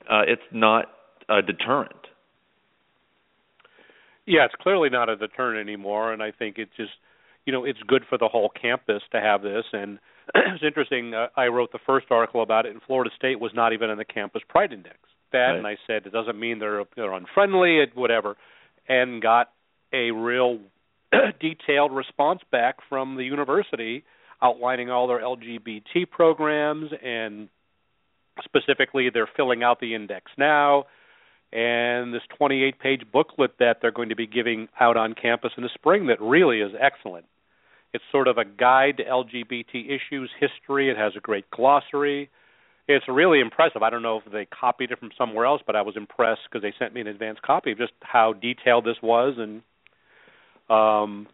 uh 0.10 0.22
it's 0.28 0.42
not 0.52 0.86
a 1.30 1.42
deterrent 1.42 1.99
yeah, 4.30 4.46
it's 4.46 4.56
clearly 4.62 4.90
not 4.90 5.10
a 5.10 5.16
deterrent 5.16 5.60
anymore, 5.68 6.14
and 6.14 6.22
I 6.22 6.32
think 6.32 6.58
it's 6.60 6.76
just, 6.78 6.92
you 7.46 7.52
know, 7.52 7.66
it's 7.66 7.80
good 7.88 8.04
for 8.08 8.18
the 8.18 8.28
whole 8.28 8.50
campus 8.50 9.02
to 9.12 9.20
have 9.20 9.42
this. 9.42 9.66
And 9.74 9.98
it's 10.36 10.64
interesting. 10.64 11.16
Uh, 11.16 11.28
I 11.36 11.48
wrote 11.48 11.72
the 11.72 11.80
first 11.86 12.06
article 12.12 12.44
about 12.44 12.68
it, 12.68 12.72
and 12.72 12.82
Florida 12.86 13.10
State 13.18 13.40
was 13.40 13.52
not 13.56 13.74
even 13.74 13.90
in 13.90 13.98
the 13.98 14.06
campus 14.06 14.44
pride 14.48 14.72
index. 14.72 14.98
That, 15.32 15.38
right. 15.38 15.58
and 15.58 15.68
I 15.68 15.78
said 15.88 16.06
it 16.06 16.14
doesn't 16.14 16.40
mean 16.40 16.60
they're 16.60 16.84
they're 16.96 17.14
unfriendly, 17.14 17.86
whatever, 17.94 18.36
and 18.88 19.22
got 19.22 19.50
a 19.94 20.12
real 20.12 20.60
detailed 21.40 21.92
response 21.92 22.42
back 22.52 22.78
from 22.88 23.16
the 23.16 23.24
university 23.24 24.04
outlining 24.42 24.90
all 24.90 25.08
their 25.08 25.20
LGBT 25.20 26.10
programs 26.10 26.92
and 27.04 27.50
specifically 28.44 29.10
they're 29.14 29.30
filling 29.36 29.64
out 29.64 29.80
the 29.82 29.94
index 29.94 30.32
now 30.38 30.86
and 31.52 32.14
this 32.14 32.22
28 32.38 32.80
page 32.80 33.02
booklet 33.12 33.52
that 33.60 33.78
they're 33.82 33.92
going 33.92 34.10
to 34.10 34.16
be 34.16 34.28
giving 34.28 34.68
out 34.80 34.98
on 34.98 35.14
campus 35.14 35.52
in 35.58 35.64
the 35.64 35.70
spring 35.74 36.08
that 36.08 36.22
really 36.22 36.62
is 36.62 36.72
excellent. 36.80 37.26
It's 37.94 38.04
sort 38.12 38.28
of 38.28 38.38
a 38.38 38.46
guide 38.46 38.98
to 38.98 39.04
LGBT 39.04 39.86
issues 39.86 40.30
history. 40.40 40.92
It 40.92 40.98
has 40.98 41.14
a 41.18 41.20
great 41.20 41.50
glossary. 41.50 42.30
It's 42.88 43.06
really 43.08 43.40
impressive. 43.40 43.82
I 43.82 43.90
don't 43.90 44.04
know 44.04 44.22
if 44.24 44.32
they 44.32 44.46
copied 44.46 44.92
it 44.92 45.00
from 45.00 45.10
somewhere 45.18 45.46
else, 45.46 45.62
but 45.66 45.76
I 45.76 45.82
was 45.82 45.96
impressed 45.96 46.42
because 46.50 46.62
they 46.62 46.74
sent 46.78 46.94
me 46.94 47.02
an 47.02 47.08
advance 47.08 47.40
copy 47.44 47.72
of 47.72 47.78
just 47.78 47.94
how 48.02 48.34
detailed 48.34 48.86
this 48.86 48.98
was 49.02 49.36
and 49.38 49.62
um 50.70 51.28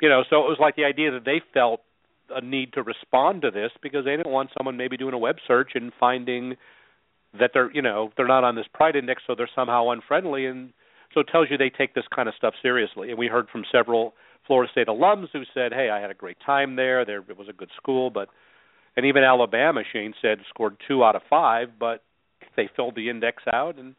you 0.00 0.08
know, 0.08 0.24
so 0.30 0.36
it 0.36 0.48
was 0.48 0.56
like 0.58 0.76
the 0.76 0.84
idea 0.84 1.10
that 1.10 1.24
they 1.24 1.42
felt 1.52 1.82
a 2.34 2.40
need 2.40 2.72
to 2.72 2.82
respond 2.82 3.42
to 3.42 3.50
this 3.50 3.70
because 3.82 4.04
they 4.04 4.16
didn't 4.16 4.32
want 4.32 4.50
someone 4.56 4.76
maybe 4.76 4.96
doing 4.96 5.14
a 5.14 5.18
web 5.18 5.36
search 5.46 5.72
and 5.74 5.92
finding 5.98 6.56
that 7.38 7.50
they're 7.54 7.70
you 7.72 7.82
know 7.82 8.10
they're 8.16 8.26
not 8.26 8.44
on 8.44 8.56
this 8.56 8.66
pride 8.72 8.96
index 8.96 9.22
so 9.26 9.34
they're 9.34 9.50
somehow 9.54 9.90
unfriendly 9.90 10.46
and 10.46 10.72
so 11.14 11.20
it 11.20 11.28
tells 11.30 11.48
you 11.50 11.58
they 11.58 11.70
take 11.70 11.94
this 11.94 12.04
kind 12.14 12.28
of 12.28 12.36
stuff 12.36 12.54
seriously. 12.62 13.10
And 13.10 13.18
we 13.18 13.26
heard 13.26 13.48
from 13.50 13.64
several 13.72 14.14
Florida 14.46 14.70
State 14.70 14.86
alums 14.86 15.28
who 15.32 15.42
said 15.54 15.72
hey 15.72 15.90
I 15.90 16.00
had 16.00 16.10
a 16.10 16.14
great 16.14 16.38
time 16.44 16.76
there. 16.76 17.04
There 17.04 17.18
it 17.18 17.38
was 17.38 17.48
a 17.48 17.52
good 17.52 17.70
school 17.76 18.10
but 18.10 18.28
and 18.96 19.06
even 19.06 19.22
Alabama 19.22 19.82
Shane 19.92 20.14
said 20.20 20.38
scored 20.48 20.76
2 20.88 21.04
out 21.04 21.16
of 21.16 21.22
5 21.30 21.78
but 21.78 22.02
they 22.56 22.68
filled 22.74 22.96
the 22.96 23.10
index 23.10 23.42
out 23.52 23.78
and 23.78 23.94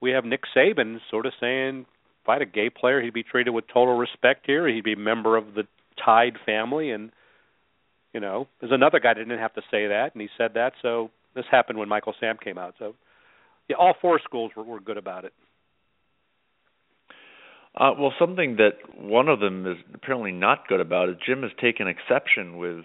we 0.00 0.10
have 0.10 0.24
Nick 0.24 0.42
Saban 0.56 0.98
sort 1.10 1.26
of 1.26 1.32
saying 1.40 1.86
if 2.22 2.28
I 2.28 2.34
had 2.34 2.42
a 2.42 2.46
gay 2.46 2.70
player 2.70 3.00
he'd 3.00 3.14
be 3.14 3.22
treated 3.22 3.50
with 3.50 3.64
total 3.72 3.96
respect 3.96 4.46
here. 4.46 4.66
He'd 4.66 4.84
be 4.84 4.94
a 4.94 4.98
member 4.98 5.36
of 5.36 5.54
the 5.54 5.64
Tide 6.04 6.38
family 6.44 6.90
and 6.90 7.10
you 8.12 8.20
know 8.20 8.48
there's 8.60 8.72
another 8.72 8.98
guy 8.98 9.14
that 9.14 9.20
didn't 9.20 9.38
have 9.38 9.54
to 9.54 9.62
say 9.70 9.88
that 9.88 10.10
and 10.14 10.22
he 10.22 10.28
said 10.36 10.54
that 10.54 10.72
so 10.82 11.10
this 11.38 11.46
happened 11.50 11.78
when 11.78 11.88
Michael 11.88 12.14
Sam 12.20 12.36
came 12.42 12.58
out. 12.58 12.74
So, 12.78 12.94
yeah, 13.68 13.76
all 13.76 13.94
four 14.00 14.20
schools 14.24 14.50
were, 14.56 14.64
were 14.64 14.80
good 14.80 14.98
about 14.98 15.24
it. 15.24 15.32
Uh, 17.76 17.92
well, 17.98 18.12
something 18.18 18.56
that 18.56 18.72
one 19.00 19.28
of 19.28 19.38
them 19.38 19.66
is 19.66 19.76
apparently 19.94 20.32
not 20.32 20.66
good 20.68 20.80
about 20.80 21.08
is 21.08 21.14
Jim 21.24 21.42
has 21.42 21.52
taken 21.60 21.86
exception 21.86 22.56
with 22.56 22.84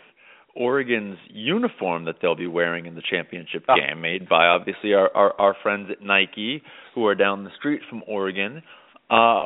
Oregon's 0.56 1.18
uniform 1.30 2.06
that 2.06 2.18
they'll 2.22 2.36
be 2.36 2.48
wearing 2.48 2.86
in 2.86 2.94
the 2.94 3.02
championship 3.02 3.66
oh. 3.68 3.76
game, 3.76 4.02
made 4.02 4.30
by 4.30 4.46
obviously 4.46 4.94
our, 4.94 5.10
our 5.16 5.34
our 5.40 5.56
friends 5.64 5.90
at 5.92 6.06
Nike, 6.06 6.62
who 6.94 7.08
are 7.08 7.16
down 7.16 7.44
the 7.44 7.50
street 7.58 7.82
from 7.90 8.04
Oregon. 8.08 8.62
Uh, 9.10 9.46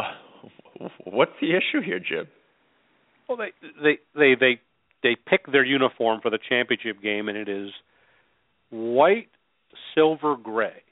what's 1.06 1.32
the 1.40 1.52
issue 1.52 1.82
here, 1.82 2.00
Jim? 2.00 2.28
Well, 3.30 3.38
they 3.38 3.52
they 3.82 4.00
they 4.16 4.36
they 4.38 4.62
they 5.04 5.16
pick 5.16 5.50
their 5.50 5.64
uniform 5.64 6.20
for 6.22 6.30
the 6.30 6.40
championship 6.50 7.02
game, 7.02 7.30
and 7.30 7.38
it 7.38 7.48
is 7.48 7.70
white, 8.70 9.30
silver, 9.96 10.36
gray. 10.36 10.84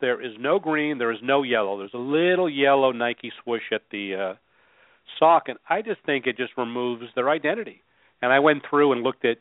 There 0.00 0.24
is 0.24 0.32
no 0.38 0.58
green. 0.58 0.98
There 0.98 1.12
is 1.12 1.18
no 1.22 1.42
yellow. 1.42 1.78
There's 1.78 1.94
a 1.94 1.98
little 1.98 2.48
yellow 2.48 2.92
Nike 2.92 3.32
swoosh 3.42 3.62
at 3.72 3.82
the 3.90 4.14
uh, 4.14 4.34
sock, 5.18 5.44
and 5.48 5.58
I 5.68 5.82
just 5.82 6.00
think 6.06 6.26
it 6.26 6.36
just 6.36 6.52
removes 6.56 7.04
their 7.14 7.30
identity. 7.30 7.82
And 8.22 8.32
I 8.32 8.38
went 8.38 8.62
through 8.68 8.92
and 8.92 9.02
looked 9.02 9.24
at 9.24 9.38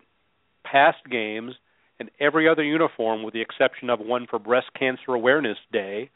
past 0.64 0.98
games, 1.10 1.54
and 2.00 2.10
every 2.20 2.48
other 2.50 2.64
uniform, 2.64 3.24
with 3.24 3.34
the 3.34 3.42
exception 3.42 3.90
of 3.90 4.00
one 4.00 4.28
for 4.30 4.40
Breast 4.40 4.68
Cancer 4.78 5.14
Awareness 5.14 5.58
Day, 5.72 6.10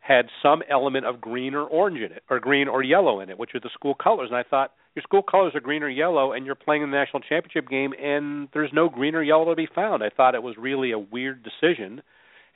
had 0.00 0.26
some 0.42 0.62
element 0.70 1.04
of 1.06 1.20
green 1.20 1.54
or 1.54 1.64
orange 1.64 1.98
in 1.98 2.12
it, 2.12 2.22
or 2.30 2.40
green 2.40 2.68
or 2.68 2.82
yellow 2.82 3.20
in 3.20 3.28
it, 3.28 3.38
which 3.38 3.54
are 3.54 3.60
the 3.60 3.70
school 3.74 3.94
colors. 3.94 4.28
And 4.30 4.36
I 4.36 4.42
thought, 4.42 4.72
your 4.94 5.02
school 5.02 5.22
colors 5.22 5.52
are 5.54 5.60
green 5.60 5.82
or 5.82 5.88
yellow, 5.88 6.32
and 6.32 6.44
you're 6.44 6.54
playing 6.54 6.82
in 6.82 6.90
the 6.90 6.96
national 6.96 7.20
championship 7.20 7.68
game, 7.68 7.92
and 8.00 8.48
there's 8.52 8.72
no 8.72 8.88
green 8.88 9.14
or 9.14 9.22
yellow 9.22 9.50
to 9.50 9.56
be 9.56 9.68
found. 9.72 10.02
I 10.02 10.10
thought 10.10 10.34
it 10.34 10.42
was 10.42 10.56
really 10.58 10.90
a 10.90 10.98
weird 10.98 11.44
decision, 11.44 12.02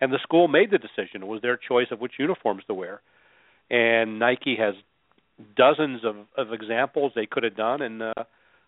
and 0.00 0.12
the 0.12 0.19
school 0.23 0.49
made 0.49 0.71
the 0.71 0.79
decision. 0.79 1.23
It 1.23 1.26
was 1.26 1.43
their 1.43 1.57
choice 1.57 1.87
of 1.91 2.00
which 2.00 2.14
uniforms 2.19 2.64
to 2.67 2.75
wear, 2.75 3.00
and 3.71 4.19
Nike 4.19 4.57
has 4.59 4.75
dozens 5.57 6.05
of 6.05 6.17
of 6.37 6.53
examples 6.53 7.12
they 7.14 7.26
could 7.26 7.45
have 7.45 7.57
done, 7.57 7.83
and 7.83 8.03
uh, 8.03 8.25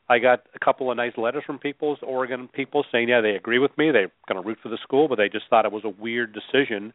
I 0.08 0.20
got 0.20 0.44
a 0.54 0.64
couple 0.64 0.90
of 0.90 0.96
nice 0.96 1.16
letters 1.16 1.42
from 1.44 1.58
people, 1.58 1.96
Oregon 2.02 2.48
people, 2.52 2.84
saying 2.92 3.08
yeah 3.08 3.20
they 3.20 3.30
agree 3.30 3.58
with 3.58 3.76
me, 3.76 3.90
they're 3.90 4.12
going 4.28 4.40
to 4.40 4.46
root 4.46 4.58
for 4.62 4.68
the 4.68 4.78
school, 4.82 5.08
but 5.08 5.16
they 5.16 5.28
just 5.28 5.46
thought 5.50 5.64
it 5.64 5.72
was 5.72 5.84
a 5.84 5.88
weird 5.88 6.32
decision, 6.32 6.92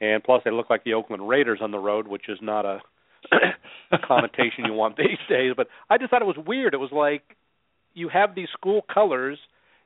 and 0.00 0.22
plus 0.22 0.42
they 0.44 0.52
look 0.52 0.70
like 0.70 0.84
the 0.84 0.94
Oakland 0.94 1.28
Raiders 1.28 1.58
on 1.60 1.72
the 1.72 1.78
road, 1.78 2.06
which 2.06 2.28
is 2.28 2.38
not 2.40 2.64
a 2.64 2.80
connotation 4.06 4.64
you 4.64 4.72
want 4.72 4.96
these 4.96 5.18
days. 5.28 5.52
But 5.56 5.68
I 5.90 5.98
just 5.98 6.10
thought 6.10 6.22
it 6.22 6.26
was 6.26 6.36
weird. 6.46 6.74
It 6.74 6.78
was 6.78 6.92
like 6.92 7.36
you 7.94 8.08
have 8.08 8.34
these 8.34 8.48
school 8.52 8.82
colors, 8.92 9.38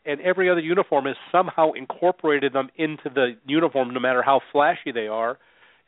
and 0.04 0.20
every 0.20 0.50
other 0.50 0.61
uniform 0.61 1.06
has 1.06 1.16
somehow 1.30 1.73
incorporated 1.73 2.52
them 2.52 2.70
into 2.76 3.09
the 3.14 3.37
uniform, 3.47 3.92
no 3.92 4.00
matter 4.00 4.23
how 4.23 4.40
flashy 4.52 4.92
they 4.92 5.06
are. 5.06 5.38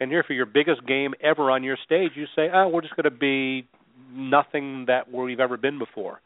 And 0.00 0.11
here, 0.11 0.23
for 0.26 0.32
your 0.32 0.47
biggest 0.47 0.87
game 0.87 1.14
ever 1.23 1.50
on 1.50 1.62
your 1.62 1.76
stage, 1.85 2.12
you 2.14 2.26
say, 2.35 2.49
"Oh, 2.52 2.68
we're 2.68 2.80
just 2.80 2.97
going 2.97 3.04
to 3.04 3.11
be 3.11 3.66
nothing 4.12 4.87
that 4.87 5.11
we've 5.12 5.40
ever 5.40 5.56
been 5.56 5.78
before." 5.78 6.21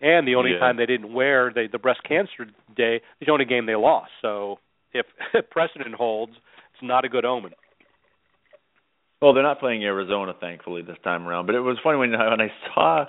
And 0.00 0.26
the 0.26 0.34
only 0.34 0.52
Yeah. 0.52 0.58
time 0.58 0.76
they 0.76 0.86
didn't 0.86 1.12
wear 1.12 1.50
the 1.50 1.68
the 1.70 1.78
breast 1.78 2.02
cancer 2.02 2.46
day 2.74 2.96
is 2.96 3.26
the 3.26 3.32
only 3.32 3.44
game 3.44 3.66
they 3.66 3.76
lost. 3.76 4.10
So 4.20 4.58
if 4.92 5.06
precedent 5.50 5.94
holds, 5.94 6.32
it's 6.72 6.82
not 6.82 7.04
a 7.04 7.08
good 7.08 7.24
omen. 7.24 7.52
Well, 9.24 9.32
they're 9.32 9.42
not 9.42 9.58
playing 9.58 9.82
Arizona, 9.84 10.34
thankfully, 10.38 10.82
this 10.82 10.98
time 11.02 11.26
around. 11.26 11.46
But 11.46 11.54
it 11.54 11.60
was 11.60 11.78
funny 11.82 11.96
when 11.96 12.14
I, 12.14 12.28
when 12.28 12.42
I 12.42 12.52
saw 12.74 13.06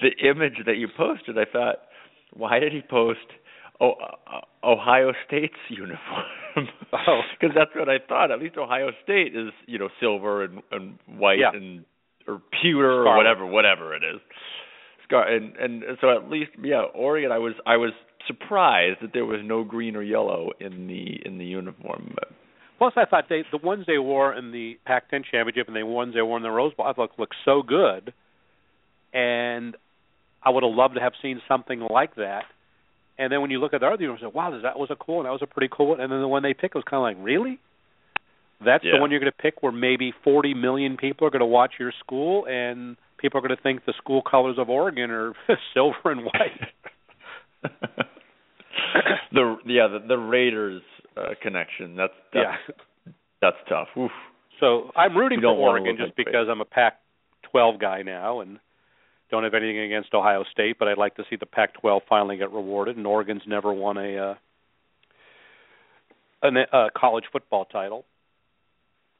the 0.00 0.08
image 0.26 0.54
that 0.64 0.78
you 0.78 0.88
posted. 0.96 1.36
I 1.36 1.44
thought, 1.44 1.76
why 2.32 2.60
did 2.60 2.72
he 2.72 2.80
post 2.80 3.18
oh, 3.78 3.92
Ohio 4.64 5.12
State's 5.26 5.52
uniform? 5.68 6.66
Oh. 6.94 7.20
because 7.38 7.54
that's 7.54 7.72
what 7.74 7.90
I 7.90 7.98
thought. 8.08 8.30
At 8.30 8.40
least 8.40 8.56
Ohio 8.56 8.88
State 9.04 9.36
is 9.36 9.50
you 9.66 9.78
know 9.78 9.90
silver 10.00 10.44
and 10.44 10.62
and 10.72 10.98
white 11.06 11.40
Yeah. 11.40 11.50
and 11.52 11.84
or 12.26 12.40
pewter 12.62 13.06
or 13.06 13.14
whatever 13.18 13.44
whatever 13.44 13.94
it 13.94 14.02
is. 14.02 14.18
Scar 15.04 15.28
and 15.28 15.54
and 15.56 15.82
so 16.00 16.10
at 16.10 16.30
least 16.30 16.52
yeah, 16.62 16.84
Oregon. 16.94 17.32
I 17.32 17.38
was 17.38 17.52
I 17.66 17.76
was 17.76 17.92
surprised 18.26 19.00
that 19.02 19.10
there 19.12 19.26
was 19.26 19.40
no 19.44 19.62
green 19.64 19.94
or 19.94 20.02
yellow 20.02 20.52
in 20.58 20.86
the 20.86 21.20
in 21.28 21.36
the 21.36 21.44
uniform. 21.44 22.12
But 22.14 22.28
Plus, 22.80 22.94
I 22.96 23.04
thought 23.04 23.26
they 23.28 23.44
the 23.52 23.58
ones 23.58 23.84
they 23.86 23.98
wore 23.98 24.32
in 24.32 24.52
the 24.52 24.78
Pac-10 24.86 25.24
championship 25.30 25.66
and 25.68 25.76
the 25.76 25.84
ones 25.84 26.14
they 26.14 26.22
wore 26.22 26.38
in 26.38 26.42
the 26.42 26.50
Rose 26.50 26.72
Bowl, 26.72 26.86
I 26.86 26.94
thought 26.94 27.10
looked 27.18 27.34
so 27.44 27.60
good, 27.62 28.14
and 29.12 29.76
I 30.42 30.48
would 30.48 30.62
have 30.62 30.72
loved 30.72 30.94
to 30.94 31.00
have 31.02 31.12
seen 31.20 31.42
something 31.46 31.80
like 31.90 32.14
that. 32.14 32.44
And 33.18 33.30
then 33.30 33.42
when 33.42 33.50
you 33.50 33.58
look 33.60 33.74
at 33.74 33.80
the 33.80 33.86
other 33.86 34.02
uniforms, 34.02 34.34
"Wow, 34.34 34.58
that 34.62 34.78
was 34.78 34.90
a 34.90 34.96
cool 34.96 35.16
one. 35.16 35.24
That 35.26 35.30
was 35.32 35.42
a 35.42 35.46
pretty 35.46 35.68
cool 35.70 35.88
one." 35.88 36.00
And 36.00 36.10
then 36.10 36.22
the 36.22 36.26
one 36.28 36.42
they 36.42 36.54
picked 36.54 36.74
was 36.74 36.84
kind 36.84 36.96
of 36.96 37.02
like, 37.02 37.18
"Really? 37.22 37.58
That's 38.64 38.82
Yeah. 38.82 38.92
the 38.92 39.00
one 39.02 39.10
you're 39.10 39.20
going 39.20 39.30
to 39.30 39.36
pick 39.36 39.62
where 39.62 39.72
maybe 39.72 40.12
40 40.24 40.54
million 40.54 40.96
people 40.96 41.26
are 41.26 41.30
going 41.30 41.40
to 41.40 41.46
watch 41.46 41.74
your 41.78 41.92
school, 42.00 42.46
and 42.46 42.96
people 43.18 43.36
are 43.36 43.42
going 43.42 43.54
to 43.54 43.62
think 43.62 43.84
the 43.84 43.92
school 43.98 44.22
colors 44.22 44.56
of 44.56 44.70
Oregon 44.70 45.10
are 45.10 45.34
silver 45.74 46.10
and 46.10 46.24
white." 46.24 46.60
the 49.32 49.58
yeah 49.66 49.86
the, 49.86 49.98
the 50.08 50.16
Raiders 50.16 50.80
uh, 51.20 51.34
connection 51.42 51.96
that's 51.96 52.12
that's 52.32 52.58
yeah. 52.66 53.12
that's 53.40 53.56
tough. 53.68 53.88
Oof. 53.96 54.10
So 54.60 54.90
I'm 54.94 55.16
rooting 55.16 55.40
for 55.40 55.48
Oregon 55.48 55.96
just 55.96 56.08
like 56.08 56.16
because 56.16 56.46
I'm 56.50 56.60
a 56.60 56.66
Pac-12 56.66 57.80
guy 57.80 58.02
now 58.02 58.40
and 58.40 58.58
don't 59.30 59.44
have 59.44 59.54
anything 59.54 59.78
against 59.80 60.12
Ohio 60.12 60.44
State, 60.52 60.76
but 60.78 60.88
I'd 60.88 60.98
like 60.98 61.16
to 61.16 61.24
see 61.30 61.36
the 61.36 61.46
Pac-12 61.46 62.00
finally 62.08 62.36
get 62.36 62.52
rewarded. 62.52 62.96
And 62.96 63.06
Oregon's 63.06 63.42
never 63.46 63.72
won 63.72 63.96
a 63.96 64.16
uh, 64.16 64.34
a 66.42 66.76
uh, 66.76 66.88
college 66.96 67.24
football 67.32 67.64
title. 67.64 68.04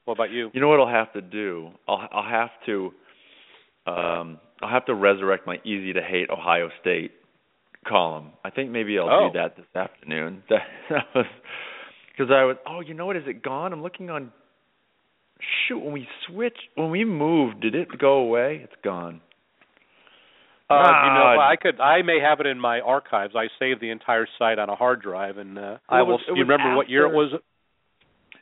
What 0.05 0.15
about 0.15 0.31
you? 0.31 0.51
You 0.53 0.61
know 0.61 0.69
what 0.69 0.81
I'll 0.81 0.89
have 0.89 1.13
to 1.15 1.23
do? 1.23 1.71
I'll 1.89 2.09
I'll 2.13 2.31
have 2.31 2.51
to 2.67 2.93
um 3.87 4.39
I'll 4.63 4.71
have 4.71 4.87
to 4.87 4.95
resurrect 4.95 5.47
my 5.47 5.57
easy 5.65 5.93
to 5.93 6.03
hate 6.03 6.29
Ohio 6.31 6.69
State 6.81 7.13
column. 7.87 8.33
I 8.45 8.51
think 8.51 8.71
maybe 8.71 8.99
I'll 8.99 9.09
Oh. 9.09 9.29
do 9.29 9.39
that 9.39 9.57
this 9.57 9.67
afternoon. 9.75 10.43
That, 10.51 10.67
that 10.91 11.15
was 11.15 11.27
because 12.21 12.31
I 12.33 12.45
was 12.45 12.57
oh 12.67 12.81
you 12.81 12.95
know 12.95 13.07
what 13.07 13.17
is 13.17 13.23
it 13.27 13.43
gone? 13.43 13.73
I'm 13.73 13.83
looking 13.83 14.11
on. 14.11 14.33
Shoot, 15.67 15.79
when 15.79 15.93
we 15.95 16.07
switched, 16.29 16.61
when 16.75 16.91
we 16.91 17.03
moved, 17.07 17.63
did 17.63 17.75
it 17.75 17.89
go 17.99 18.19
away? 18.19 18.61
It's 18.63 18.75
gone. 18.85 19.23
Uh, 20.69 20.75
you 20.75 21.11
know, 21.15 21.35
Ah. 21.39 21.49
I 21.51 21.57
could. 21.57 21.81
I 21.81 22.03
may 22.03 22.19
have 22.21 22.41
it 22.41 22.47
in 22.47 22.61
my 22.61 22.81
archives. 22.81 23.35
I 23.35 23.47
saved 23.59 23.81
the 23.81 23.91
entire 23.91 24.27
site 24.39 24.59
on 24.59 24.69
a 24.69 24.77
hard 24.77 25.01
drive, 25.01 25.39
and 25.39 25.59
uh, 25.59 25.63
Well, 25.63 25.79
I 25.89 26.03
will. 26.03 26.13
was- 26.15 26.21
do 26.27 26.35
you 26.37 26.43
remember 26.45 26.77
what 26.77 26.91
year 26.91 27.07
it 27.07 27.15
was? 27.15 27.33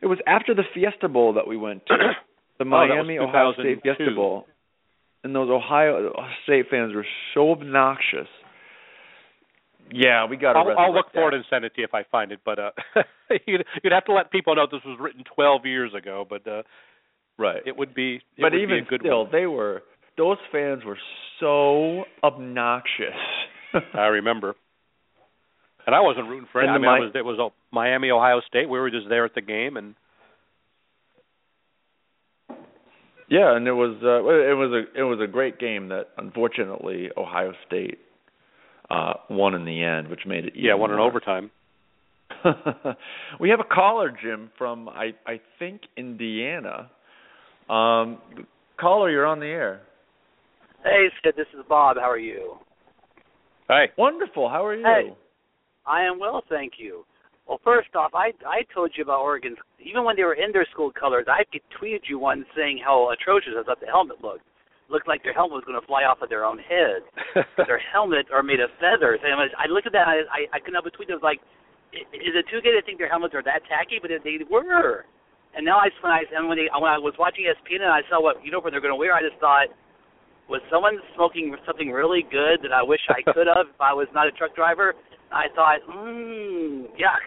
It 0.02 0.06
was 0.06 0.18
after 0.26 0.54
the 0.54 0.64
Fiesta 0.74 1.08
Bowl 1.08 1.34
that 1.34 1.46
we 1.46 1.56
went 1.56 1.86
to. 1.86 1.94
The 2.58 2.64
Oh, 2.64 2.70
Miami 2.70 3.18
Ohio 3.20 3.52
State 3.52 3.82
Fiesta 3.84 4.10
Bowl. 4.16 4.44
And 5.22 5.32
those 5.32 5.48
Ohio 5.48 6.12
State 6.42 6.66
fans 6.68 6.92
were 6.92 7.06
so 7.32 7.52
obnoxious. 7.52 8.26
Yeah, 9.92 10.27
we 10.27 10.37
got 10.37 10.57
I'll, 10.57 10.79
I'll 10.79 10.94
look 10.94 11.07
for 11.12 11.29
it 11.29 11.35
and 11.35 11.44
send 11.48 11.64
it 11.64 11.74
to 11.74 11.81
you 11.81 11.87
if 11.87 11.94
I 11.94 12.05
find 12.11 12.33
it. 12.33 12.40
But 12.44 12.59
uh, 12.59 12.70
you'd, 13.46 13.64
you'd 13.83 13.92
have 13.92 14.05
to 14.07 14.12
let 14.12 14.31
people 14.31 14.55
know 14.55 14.66
this 14.70 14.81
was 14.85 14.98
written 15.01 15.24
12 15.35 15.66
years 15.66 15.92
ago. 15.94 16.27
But 16.29 16.46
uh, 16.46 16.62
Right. 17.38 17.62
it 17.64 17.77
would 17.77 17.94
be. 17.94 18.16
It 18.16 18.22
but 18.38 18.53
would 18.53 18.61
even 18.61 18.81
be 18.81 18.87
a 18.87 18.88
good 18.88 19.01
still, 19.01 19.22
one. 19.22 19.33
they 19.33 19.46
were 19.46 19.83
those 20.16 20.38
fans 20.51 20.85
were 20.85 20.98
so 21.40 22.05
obnoxious. 22.22 23.14
I 23.94 24.07
remember. 24.07 24.57
And 25.87 25.94
I 25.94 26.01
wasn't 26.01 26.29
rooting 26.29 26.48
for 26.53 26.62
it. 26.62 26.66
I 26.66 26.72
mean, 26.72 26.83
Mi- 26.83 26.87
was, 26.87 27.12
it 27.14 27.24
was 27.24 27.38
uh, 27.40 27.55
Miami, 27.72 28.11
Ohio 28.11 28.40
State. 28.46 28.68
We 28.68 28.79
were 28.79 28.90
just 28.90 29.09
there 29.09 29.24
at 29.24 29.35
the 29.35 29.40
game, 29.40 29.79
and 29.79 29.94
yeah, 33.31 33.57
and 33.57 33.66
it 33.66 33.72
was 33.72 33.96
uh, 34.03 34.18
it 34.18 34.55
was 34.55 34.72
a 34.72 35.01
it 35.01 35.05
was 35.05 35.20
a 35.22 35.31
great 35.31 35.59
game 35.59 35.88
that 35.88 36.09
unfortunately 36.18 37.09
Ohio 37.16 37.53
State 37.66 37.98
uh 38.90 39.14
won 39.31 39.55
in 39.55 39.64
the 39.64 39.83
end, 39.83 40.09
which 40.09 40.20
made 40.27 40.46
it 40.46 40.53
yeah, 40.57 40.70
even 40.70 40.81
won 40.81 40.92
in 40.92 40.98
overtime. 40.98 41.51
we 43.40 43.51
have 43.51 43.61
a 43.61 43.74
caller, 43.74 44.12
Jim, 44.22 44.51
from 44.57 44.88
I 44.88 45.11
I 45.27 45.40
think 45.59 45.83
Indiana. 45.96 46.90
Um, 47.68 48.18
caller, 48.81 49.11
you're 49.11 49.27
on 49.27 49.40
the 49.40 49.46
air. 49.46 49.83
Hey, 50.85 51.09
Sid, 51.22 51.35
this 51.37 51.46
is 51.59 51.64
Bob. 51.68 51.96
How 51.96 52.11
are 52.11 52.18
you? 52.18 52.57
Hey, 53.68 53.87
Wonderful. 53.98 54.48
How 54.48 54.64
are 54.64 54.74
you? 54.74 54.85
Hey. 54.85 55.14
I 55.87 56.03
am 56.05 56.18
well, 56.18 56.42
thank 56.48 56.74
you. 56.79 57.05
Well, 57.46 57.61
first 57.64 57.88
off, 57.96 58.12
I 58.14 58.33
I 58.46 58.62
told 58.74 58.92
you 58.96 59.03
about 59.03 59.20
Oregon's. 59.20 59.57
Even 59.81 60.05
when 60.05 60.16
they 60.16 60.24
were 60.24 60.35
in 60.35 60.53
their 60.53 60.66
school 60.70 60.92
colors, 60.92 61.27
I 61.29 61.44
tweeted 61.81 62.03
you 62.09 62.18
one 62.18 62.44
saying 62.55 62.81
how 62.85 63.11
atrocious 63.11 63.53
I 63.59 63.62
thought 63.62 63.81
the 63.81 63.87
helmet 63.87 64.22
looked. 64.22 64.44
Looked 64.88 65.09
like 65.09 65.22
their 65.22 65.37
helmet 65.37 65.61
was 65.61 65.66
going 65.68 65.79
to 65.79 65.87
fly 65.87 66.09
off 66.09 66.24
of 66.24 66.33
their 66.33 66.48
own 66.48 66.57
head. 66.57 67.05
their 67.68 67.77
helmet 67.77 68.24
are 68.33 68.42
made 68.42 68.61
of 68.61 68.72
feathers. 68.81 69.20
And 69.20 69.37
I, 69.37 69.68
looked 69.68 69.87
at 69.87 69.92
that, 69.92 70.09
and 70.09 70.24
I, 70.33 70.48
I 70.48 70.57
I 70.57 70.59
couldn't 70.59 70.81
help 70.81 70.88
but 70.88 70.96
tweet. 70.96 71.12
I 71.12 71.20
was 71.20 71.24
like, 71.24 71.44
is 71.92 72.33
it 72.33 72.44
too 72.48 72.61
gay 72.64 72.72
to 72.72 72.81
think 72.85 72.96
their 72.96 73.09
helmets 73.09 73.37
are 73.37 73.44
that 73.44 73.68
tacky? 73.68 74.01
But 74.01 74.11
they 74.24 74.40
were. 74.48 75.05
And 75.57 75.64
now 75.64 75.79
I 75.79 75.88
when 76.01 76.12
I 76.12 76.22
and 76.33 76.48
when 76.48 76.59
they 76.59 76.68
when 76.72 76.90
I 76.90 76.98
was 77.01 77.14
watching 77.18 77.48
ESPN 77.48 77.81
and 77.85 77.92
I 77.92 78.01
saw 78.09 78.20
what 78.20 78.44
uniform 78.44 78.72
they're 78.72 78.85
going 78.85 78.92
to 78.92 79.01
wear, 79.01 79.14
I 79.14 79.20
just 79.20 79.40
thought, 79.40 79.68
was 80.48 80.61
someone 80.70 81.01
smoking 81.16 81.57
something 81.66 81.90
really 81.90 82.24
good 82.29 82.61
that 82.64 82.72
I 82.72 82.83
wish 82.83 83.01
I 83.09 83.20
could 83.33 83.48
have 83.48 83.68
if 83.72 83.81
I 83.81 83.92
was 83.92 84.09
not 84.12 84.27
a 84.29 84.33
truck 84.33 84.55
driver? 84.55 84.94
I 85.33 85.48
thought, 85.55 85.81
mmm, 85.88 86.88
yuck. 86.96 87.24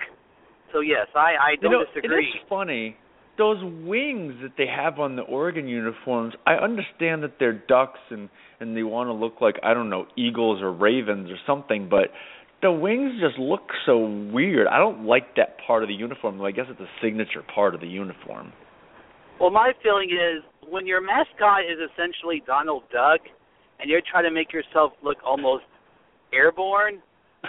So 0.74 0.82
yes, 0.82 1.08
I 1.16 1.38
I 1.38 1.56
don't 1.62 1.72
know, 1.72 1.86
disagree. 1.94 2.30
It 2.30 2.42
is 2.42 2.50
funny. 2.50 2.98
Those 3.38 3.58
wings 3.62 4.36
that 4.42 4.52
they 4.58 4.68
have 4.68 5.00
on 5.00 5.16
the 5.16 5.22
Oregon 5.24 5.68
uniforms, 5.68 6.34
I 6.46 6.56
understand 6.56 7.24
that 7.24 7.34
they're 7.40 7.54
ducks 7.68 8.00
and 8.10 8.30
and 8.60 8.78
they 8.78 8.84
want 8.84 9.08
to 9.08 9.14
look 9.14 9.42
like 9.42 9.56
I 9.64 9.74
don't 9.74 9.90
know 9.90 10.06
eagles 10.16 10.62
or 10.62 10.72
ravens 10.72 11.32
or 11.32 11.38
something, 11.48 11.88
but 11.90 12.10
the 12.62 12.72
wings 12.72 13.14
just 13.20 13.40
look 13.40 13.70
so 13.86 13.98
weird. 14.32 14.68
I 14.68 14.78
don't 14.78 15.06
like 15.06 15.36
that 15.38 15.58
part 15.66 15.84
of 15.84 15.90
the 15.90 15.96
uniform. 15.96 16.38
Though 16.38 16.46
I 16.46 16.52
guess 16.52 16.66
it's 16.70 16.80
a 16.80 16.90
signature 17.02 17.44
part 17.56 17.74
of 17.74 17.82
the 17.82 17.88
uniform. 17.88 18.54
Well, 19.40 19.50
my 19.50 19.72
feeling 19.82 20.10
is 20.12 20.44
when 20.70 20.86
your 20.86 21.02
mascot 21.02 21.62
is 21.66 21.80
essentially 21.92 22.44
Donald 22.46 22.84
Duck, 22.92 23.22
and 23.80 23.90
you're 23.90 24.02
trying 24.10 24.26
to 24.26 24.32
make 24.32 24.54
yourself 24.54 24.94
look 25.04 25.18
almost 25.26 25.64
airborne, 26.32 27.02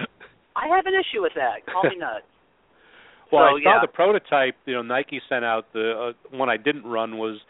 I 0.56 0.68
have 0.74 0.86
an 0.86 0.94
issue 0.94 1.20
with 1.20 1.32
that. 1.36 1.66
Call 1.70 1.84
me 1.84 1.96
nuts. 1.98 2.24
Well, 3.32 3.42
So, 3.52 3.56
I 3.56 3.62
saw 3.62 3.74
yeah. 3.76 3.80
the 3.80 3.88
prototype. 3.88 4.56
You 4.66 4.74
know, 4.74 4.82
Nike 4.82 5.20
sent 5.28 5.44
out 5.44 5.72
the 5.72 6.12
uh, 6.12 6.36
one 6.36 6.48
I 6.48 6.56
didn't 6.56 6.84
run 6.84 7.18
was 7.18 7.40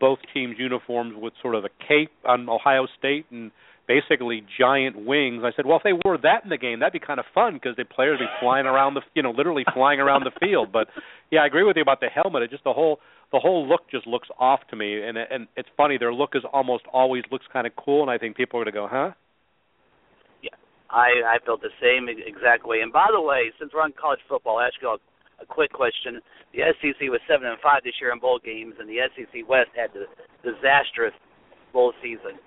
both 0.00 0.18
teams' 0.34 0.56
uniforms 0.58 1.14
with 1.16 1.32
sort 1.40 1.54
of 1.54 1.64
a 1.64 1.70
cape 1.86 2.10
on 2.26 2.48
Ohio 2.48 2.86
State 2.98 3.26
and 3.30 3.50
basically 3.86 4.44
giant 4.58 5.06
wings. 5.06 5.42
I 5.44 5.50
said, 5.56 5.64
well, 5.64 5.78
if 5.78 5.82
they 5.82 5.94
wore 6.04 6.18
that 6.18 6.44
in 6.44 6.50
the 6.50 6.58
game, 6.58 6.80
that'd 6.80 6.92
be 6.92 7.04
kind 7.04 7.18
of 7.18 7.26
fun 7.34 7.54
because 7.54 7.74
the 7.76 7.84
players 7.84 8.18
would 8.20 8.26
be 8.26 8.30
flying 8.40 8.66
around 8.66 8.94
the, 8.94 9.00
you 9.14 9.22
know, 9.22 9.30
literally 9.30 9.64
flying 9.72 10.00
around 10.00 10.24
the 10.24 10.32
field. 10.38 10.70
But 10.72 10.88
yeah, 11.30 11.40
I 11.40 11.46
agree 11.46 11.64
with 11.64 11.76
you 11.76 11.82
about 11.82 12.00
the 12.00 12.08
helmet. 12.08 12.42
It 12.42 12.50
just 12.50 12.64
the 12.64 12.72
whole 12.72 13.00
the 13.32 13.38
whole 13.38 13.66
look 13.68 13.90
just 13.90 14.06
looks 14.06 14.28
off 14.38 14.60
to 14.70 14.76
me, 14.76 15.02
and 15.02 15.16
and 15.16 15.48
it's 15.56 15.68
funny. 15.76 15.98
Their 15.98 16.12
look 16.12 16.30
is 16.34 16.42
almost 16.52 16.84
always 16.92 17.24
looks 17.30 17.46
kind 17.52 17.66
of 17.66 17.74
cool, 17.76 18.02
and 18.02 18.10
I 18.10 18.18
think 18.18 18.36
people 18.36 18.60
are 18.60 18.64
going 18.64 18.72
to 18.72 18.78
go, 18.78 18.88
huh? 18.90 19.12
I 20.90 21.36
I 21.36 21.38
felt 21.44 21.60
the 21.60 21.74
same 21.80 22.08
exact 22.08 22.66
way. 22.66 22.80
And 22.80 22.92
by 22.92 23.08
the 23.12 23.20
way, 23.20 23.52
since 23.58 23.72
we're 23.74 23.82
on 23.82 23.92
college 23.92 24.20
football, 24.28 24.58
I'll 24.58 24.66
ask 24.66 24.74
you 24.80 24.88
all 24.88 24.98
a 25.40 25.46
quick 25.46 25.72
question. 25.72 26.20
The 26.52 26.70
SEC 26.78 27.00
was 27.08 27.20
seven 27.28 27.46
and 27.46 27.58
five 27.62 27.82
this 27.84 27.94
year 28.00 28.12
in 28.12 28.18
bowl 28.18 28.40
games, 28.42 28.74
and 28.78 28.88
the 28.88 29.02
SEC 29.14 29.46
West 29.48 29.70
had 29.74 29.90
the 29.94 30.06
disastrous 30.42 31.14
bowl 31.72 31.92
season. 32.02 32.38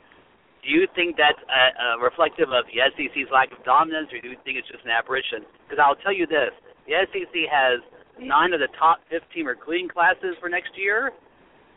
Do 0.61 0.69
you 0.69 0.85
think 0.93 1.17
that's 1.17 1.41
uh, 1.49 1.73
uh, 1.73 1.97
reflective 1.97 2.53
of 2.53 2.69
the 2.69 2.85
SEC's 2.93 3.29
lack 3.33 3.49
of 3.49 3.63
dominance, 3.65 4.13
or 4.13 4.21
do 4.21 4.29
you 4.29 4.37
think 4.45 4.61
it's 4.61 4.69
just 4.69 4.85
an 4.85 4.93
apparition? 4.93 5.41
Because 5.65 5.81
I'll 5.81 5.97
tell 6.05 6.13
you 6.13 6.27
this: 6.29 6.53
the 6.85 7.01
SEC 7.09 7.33
has 7.49 7.81
nine 8.21 8.53
of 8.53 8.59
the 8.59 8.69
top 8.77 9.01
15 9.09 9.45
recruiting 9.45 9.89
classes 9.89 10.37
for 10.39 10.49
next 10.49 10.77
year. 10.77 11.11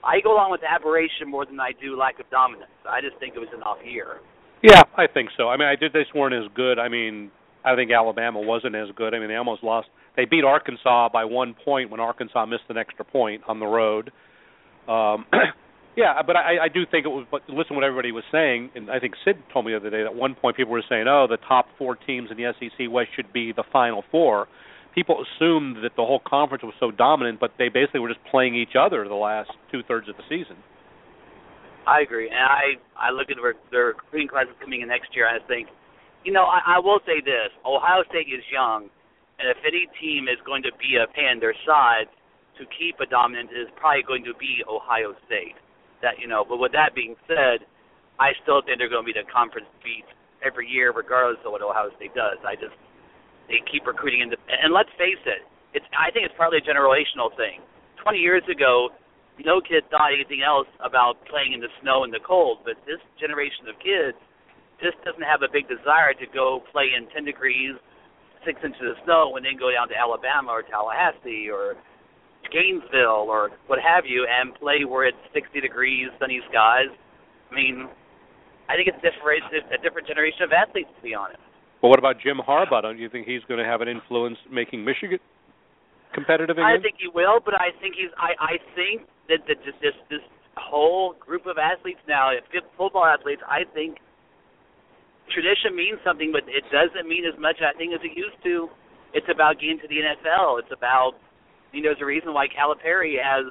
I 0.04 0.20
go 0.20 0.34
along 0.34 0.50
with 0.52 0.60
aberration 0.60 1.30
more 1.30 1.46
than 1.46 1.58
I 1.58 1.72
do 1.80 1.96
lack 1.96 2.20
of 2.20 2.28
dominance. 2.28 2.70
I 2.84 3.00
just 3.00 3.16
think 3.16 3.34
it 3.36 3.40
was 3.40 3.48
an 3.56 3.62
off 3.62 3.78
year. 3.84 4.20
Yeah, 4.62 4.82
I 4.96 5.06
think 5.06 5.30
so. 5.36 5.48
I 5.48 5.56
mean, 5.56 5.68
I 5.68 5.76
did. 5.76 5.92
They 5.92 6.04
weren't 6.14 6.34
as 6.34 6.50
good. 6.54 6.78
I 6.78 6.88
mean, 6.88 7.30
I 7.64 7.74
think 7.74 7.90
Alabama 7.90 8.40
wasn't 8.40 8.76
as 8.76 8.88
good. 8.96 9.14
I 9.14 9.18
mean, 9.18 9.28
they 9.28 9.36
almost 9.36 9.64
lost. 9.64 9.88
They 10.16 10.24
beat 10.24 10.44
Arkansas 10.44 11.08
by 11.12 11.24
one 11.24 11.54
point 11.64 11.90
when 11.90 12.00
Arkansas 12.00 12.46
missed 12.46 12.64
an 12.68 12.76
extra 12.76 13.04
point 13.04 13.42
on 13.48 13.58
the 13.58 13.66
road. 13.66 14.12
Um, 14.88 15.26
yeah, 15.96 16.22
but 16.26 16.36
I, 16.36 16.64
I 16.64 16.68
do 16.68 16.82
think 16.88 17.04
it 17.06 17.08
was. 17.08 17.26
But 17.30 17.42
listen, 17.48 17.70
to 17.70 17.74
what 17.74 17.84
everybody 17.84 18.12
was 18.12 18.24
saying, 18.30 18.70
and 18.74 18.90
I 18.90 19.00
think 19.00 19.14
Sid 19.24 19.36
told 19.52 19.66
me 19.66 19.72
the 19.72 19.78
other 19.78 19.90
day 19.90 20.02
that 20.02 20.10
at 20.10 20.14
one 20.14 20.34
point 20.34 20.56
people 20.56 20.72
were 20.72 20.84
saying, 20.88 21.06
"Oh, 21.08 21.26
the 21.28 21.38
top 21.48 21.66
four 21.78 21.96
teams 21.96 22.30
in 22.30 22.36
the 22.36 22.52
SEC 22.58 22.86
West 22.90 23.10
should 23.16 23.32
be 23.32 23.52
the 23.52 23.64
Final 23.72 24.04
Four 24.10 24.46
people 24.94 25.24
assumed 25.26 25.76
that 25.82 25.92
the 25.96 26.06
whole 26.06 26.22
conference 26.24 26.62
was 26.62 26.74
so 26.78 26.90
dominant, 26.90 27.40
but 27.40 27.50
they 27.58 27.68
basically 27.68 28.00
were 28.00 28.08
just 28.08 28.24
playing 28.30 28.54
each 28.54 28.78
other 28.78 29.06
the 29.06 29.14
last 29.14 29.50
two 29.72 29.82
thirds 29.82 30.08
of 30.08 30.16
the 30.16 30.22
season. 30.28 30.56
I 31.86 32.00
agree, 32.00 32.30
and 32.30 32.38
I 32.38 32.80
I 32.96 33.10
look 33.10 33.28
at 33.28 33.36
their, 33.70 33.92
recruiting 33.92 34.28
classes 34.28 34.54
coming 34.62 34.80
in 34.80 34.88
next 34.88 35.12
year, 35.12 35.28
I 35.28 35.36
think, 35.46 35.68
you 36.24 36.32
know, 36.32 36.44
I, 36.44 36.76
I 36.76 36.78
will 36.78 37.00
say 37.04 37.20
this: 37.20 37.52
Ohio 37.66 38.04
State 38.08 38.32
is 38.32 38.40
young, 38.50 38.88
and 39.38 39.50
if 39.50 39.58
any 39.66 39.86
team 39.98 40.30
is 40.30 40.38
going 40.46 40.62
to 40.62 40.72
be 40.78 40.96
a 40.98 41.06
pan 41.10 41.40
their 41.40 41.56
side 41.66 42.06
to 42.58 42.62
keep 42.70 43.00
a 43.02 43.06
dominant, 43.06 43.50
is 43.50 43.66
probably 43.74 44.06
going 44.06 44.24
to 44.24 44.34
be 44.38 44.62
Ohio 44.70 45.14
State. 45.26 45.58
That 46.02 46.20
you 46.22 46.28
know, 46.28 46.44
but 46.46 46.58
with 46.58 46.72
that 46.72 46.94
being 46.94 47.18
said, 47.26 47.66
I 48.20 48.36
still 48.46 48.62
think 48.62 48.78
they're 48.78 48.92
going 48.92 49.02
to 49.02 49.10
be 49.10 49.16
the 49.16 49.26
conference 49.26 49.66
beat 49.82 50.06
every 50.44 50.68
year, 50.70 50.92
regardless 50.94 51.42
of 51.42 51.50
what 51.50 51.62
Ohio 51.62 51.90
State 51.98 52.14
does. 52.14 52.38
I 52.46 52.54
just 52.54 52.76
they 53.50 53.58
keep 53.66 53.84
recruiting 53.88 54.22
into, 54.22 54.38
and 54.48 54.72
let's 54.72 54.92
face 54.96 55.20
it, 55.26 55.42
it's 55.74 55.86
I 55.92 56.14
think 56.14 56.30
it's 56.30 56.36
partly 56.38 56.62
a 56.62 56.64
generational 56.64 57.34
thing. 57.34 57.58
Twenty 57.98 58.22
years 58.22 58.44
ago, 58.46 58.94
no 59.42 59.58
kid 59.58 59.82
thought 59.90 60.14
anything 60.14 60.46
else 60.46 60.70
about 60.78 61.18
playing 61.26 61.58
in 61.58 61.60
the 61.60 61.72
snow 61.82 62.06
and 62.06 62.14
the 62.14 62.22
cold, 62.22 62.62
but 62.62 62.78
this 62.86 63.02
generation 63.18 63.66
of 63.66 63.74
kids 63.82 64.14
just 64.78 64.94
doesn't 65.02 65.26
have 65.26 65.42
a 65.42 65.50
big 65.50 65.66
desire 65.66 66.14
to 66.14 66.26
go 66.30 66.62
play 66.70 66.94
in 66.94 67.10
10 67.10 67.24
degrees, 67.26 67.74
six 68.44 68.60
inches 68.64 68.84
of 68.84 68.96
snow, 69.04 69.36
and 69.36 69.44
then 69.44 69.56
go 69.58 69.72
down 69.72 69.88
to 69.88 69.96
Alabama 69.96 70.52
or 70.52 70.62
Tallahassee 70.62 71.48
or 71.50 71.74
Gainesville 72.52 73.26
or 73.28 73.50
what 73.66 73.80
have 73.80 74.04
you, 74.06 74.28
and 74.28 74.54
play 74.54 74.84
where 74.84 75.08
it's 75.08 75.20
60 75.32 75.60
degrees, 75.60 76.08
sunny 76.20 76.40
skies. 76.48 76.92
I 77.50 77.54
mean, 77.54 77.88
I 78.68 78.76
think 78.76 78.88
it's 78.88 79.00
different, 79.00 79.44
a 79.72 79.80
different 79.80 80.06
generation 80.08 80.44
of 80.44 80.52
athletes, 80.52 80.92
to 80.96 81.02
be 81.02 81.14
honest. 81.14 81.40
Well, 81.82 81.90
what 81.90 81.98
about 81.98 82.16
Jim 82.16 82.40
Harbaugh? 82.40 82.80
Don't 82.80 82.98
you 82.98 83.08
think 83.08 83.26
he's 83.26 83.44
going 83.44 83.60
to 83.60 83.68
have 83.68 83.80
an 83.80 83.88
influence 83.88 84.38
making 84.48 84.84
Michigan 84.84 85.20
competitive 86.16 86.56
again? 86.56 86.64
I 86.64 86.80
think 86.80 86.96
he 86.96 87.08
will, 87.12 87.44
but 87.44 87.52
I 87.52 87.76
think 87.76 87.96
he's. 88.00 88.08
I 88.16 88.32
I 88.40 88.54
think 88.72 89.04
that 89.28 89.44
just 89.44 89.76
this 89.84 89.92
this 90.08 90.24
whole 90.56 91.12
group 91.20 91.44
of 91.44 91.58
athletes 91.58 92.00
now, 92.08 92.30
football 92.78 93.04
athletes, 93.04 93.42
I 93.44 93.68
think 93.74 93.98
tradition 95.32 95.76
means 95.76 95.98
something, 96.04 96.32
but 96.32 96.44
it 96.50 96.64
doesn't 96.68 97.08
mean 97.08 97.24
as 97.24 97.38
much 97.40 97.62
I 97.64 97.76
think 97.76 97.94
as 97.94 98.02
it 98.04 98.12
used 98.16 98.36
to. 98.44 98.68
It's 99.14 99.28
about 99.30 99.62
getting 99.62 99.78
to 99.78 99.88
the 99.88 100.02
NFL. 100.02 100.58
It's 100.58 100.74
about 100.74 101.16
you 101.74 101.82
know, 101.82 101.90
there's 101.90 102.02
a 102.02 102.06
reason 102.06 102.30
why 102.32 102.46
Calipari 102.46 103.18
has 103.18 103.50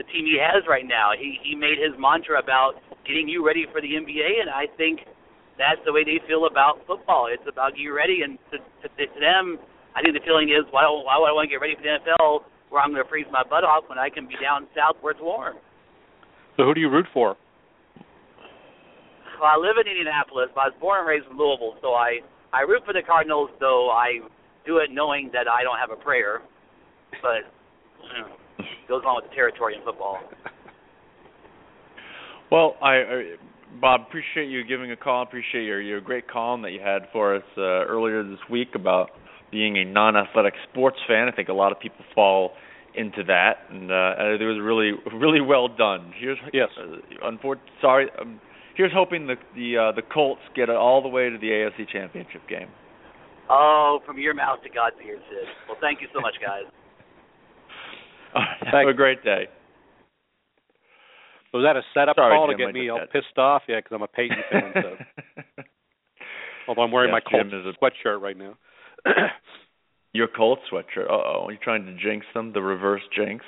the 0.00 0.04
team 0.08 0.24
he 0.24 0.40
has 0.40 0.64
right 0.64 0.88
now. 0.88 1.12
He 1.12 1.36
he 1.44 1.52
made 1.54 1.76
his 1.76 1.92
mantra 2.00 2.40
about 2.40 2.80
getting 3.04 3.28
you 3.28 3.44
ready 3.44 3.66
for 3.68 3.80
the 3.80 4.00
NBA, 4.00 4.40
and 4.40 4.48
I 4.48 4.64
think 4.80 5.04
that's 5.60 5.80
the 5.84 5.92
way 5.92 6.04
they 6.04 6.24
feel 6.24 6.48
about 6.48 6.80
football. 6.88 7.28
It's 7.28 7.44
about 7.44 7.76
you 7.76 7.92
ready, 7.92 8.24
and 8.24 8.40
to, 8.48 8.56
to, 8.56 8.88
to 8.88 9.20
them, 9.20 9.60
I 9.92 10.00
think 10.00 10.16
the 10.16 10.24
feeling 10.24 10.48
is, 10.48 10.64
why, 10.72 10.88
why 10.88 11.20
would 11.20 11.28
I 11.28 11.36
want 11.36 11.44
to 11.48 11.52
get 11.52 11.60
ready 11.60 11.76
for 11.76 11.84
the 11.84 12.00
NFL 12.00 12.48
where 12.72 12.80
I'm 12.80 12.96
going 12.96 13.04
to 13.04 13.08
freeze 13.08 13.28
my 13.28 13.44
butt 13.44 13.60
off 13.60 13.84
when 13.92 13.98
I 13.98 14.08
can 14.08 14.24
be 14.24 14.40
down 14.40 14.68
south 14.72 14.96
where 15.04 15.12
it's 15.12 15.20
warm? 15.20 15.60
So 16.56 16.64
who 16.64 16.72
do 16.72 16.80
you 16.80 16.88
root 16.88 17.04
for? 17.12 17.36
Well, 19.40 19.48
I 19.48 19.56
live 19.56 19.80
in 19.80 19.88
Indianapolis, 19.88 20.52
but 20.54 20.60
I 20.60 20.66
was 20.68 20.76
born 20.80 21.00
and 21.00 21.08
raised 21.08 21.24
in 21.30 21.38
Louisville, 21.38 21.80
so 21.80 21.96
I 21.96 22.20
I 22.52 22.60
root 22.68 22.82
for 22.84 22.92
the 22.92 23.00
Cardinals, 23.00 23.48
though 23.58 23.88
I 23.88 24.20
do 24.66 24.78
it 24.78 24.90
knowing 24.92 25.30
that 25.32 25.48
I 25.48 25.62
don't 25.62 25.78
have 25.80 25.90
a 25.90 25.96
prayer, 25.96 26.42
but 27.22 27.48
you 28.04 28.20
know, 28.20 28.28
goes 28.86 29.02
along 29.02 29.22
with 29.22 29.30
the 29.30 29.34
territory 29.34 29.76
in 29.76 29.82
football. 29.82 30.18
Well, 32.52 32.76
I, 32.82 32.92
I 32.92 33.36
Bob, 33.80 34.00
appreciate 34.08 34.50
you 34.50 34.64
giving 34.64 34.90
a 34.92 34.96
call. 34.96 35.22
Appreciate 35.22 35.64
your 35.64 35.80
your 35.80 36.00
great 36.00 36.28
column 36.28 36.60
that 36.62 36.72
you 36.72 36.80
had 36.80 37.08
for 37.12 37.36
us 37.36 37.44
uh, 37.56 37.86
earlier 37.88 38.22
this 38.22 38.40
week 38.50 38.74
about 38.74 39.10
being 39.50 39.78
a 39.78 39.84
non-athletic 39.84 40.54
sports 40.70 40.98
fan. 41.08 41.28
I 41.28 41.32
think 41.32 41.48
a 41.48 41.54
lot 41.54 41.72
of 41.72 41.80
people 41.80 42.04
fall 42.14 42.52
into 42.94 43.22
that, 43.24 43.54
and 43.70 43.90
uh, 43.90 44.36
it 44.36 44.44
was 44.44 44.60
really 44.60 44.92
really 45.16 45.40
well 45.40 45.68
done. 45.68 46.12
Here's 46.18 46.38
yes. 46.52 46.68
Uh, 46.76 46.96
unfortunately, 47.22 47.72
sorry. 47.80 48.08
Um, 48.20 48.40
here's 48.80 48.92
hoping 48.94 49.26
the 49.26 49.36
the 49.54 49.76
uh, 49.76 49.92
the 49.92 50.00
Colts 50.02 50.40
get 50.56 50.70
it 50.70 50.76
all 50.76 51.02
the 51.02 51.08
way 51.08 51.28
to 51.28 51.36
the 51.36 51.48
AFC 51.48 51.86
Championship 51.92 52.40
game. 52.48 52.68
Oh, 53.50 54.00
from 54.06 54.18
your 54.18 54.32
mouth 54.32 54.62
to 54.62 54.70
God's 54.70 54.96
ears, 55.06 55.20
Sid. 55.28 55.48
Well, 55.68 55.76
thank 55.80 56.00
you 56.00 56.08
so 56.14 56.20
much, 56.20 56.34
guys. 56.40 56.64
have 58.72 58.88
a 58.88 58.94
great 58.94 59.22
day. 59.22 59.48
Was 61.52 61.64
that 61.66 61.76
a 61.76 61.82
setup 61.92 62.16
Sorry, 62.16 62.34
call 62.34 62.46
Jim, 62.46 62.58
to 62.58 62.64
get 62.64 62.74
me 62.74 62.88
all 62.88 63.00
pissed 63.12 63.36
off? 63.36 63.62
Yeah, 63.68 63.80
because 63.80 63.92
I'm 63.92 64.02
a 64.02 64.06
Peyton 64.06 64.38
fan. 64.50 64.72
So. 64.74 65.62
Although 66.68 66.82
I'm 66.82 66.92
wearing 66.92 67.12
yes, 67.12 67.22
my 67.26 67.30
Colts 67.30 67.52
a... 67.52 67.84
sweatshirt 67.84 68.20
right 68.22 68.38
now. 68.38 68.56
Your 70.12 70.28
Colts 70.28 70.62
sweatshirt. 70.72 71.10
Uh 71.10 71.12
oh, 71.12 71.42
you're 71.46 71.52
you 71.52 71.58
trying 71.62 71.84
to 71.86 71.92
jinx 71.94 72.24
them? 72.34 72.52
The 72.52 72.62
reverse 72.62 73.02
jinx. 73.14 73.44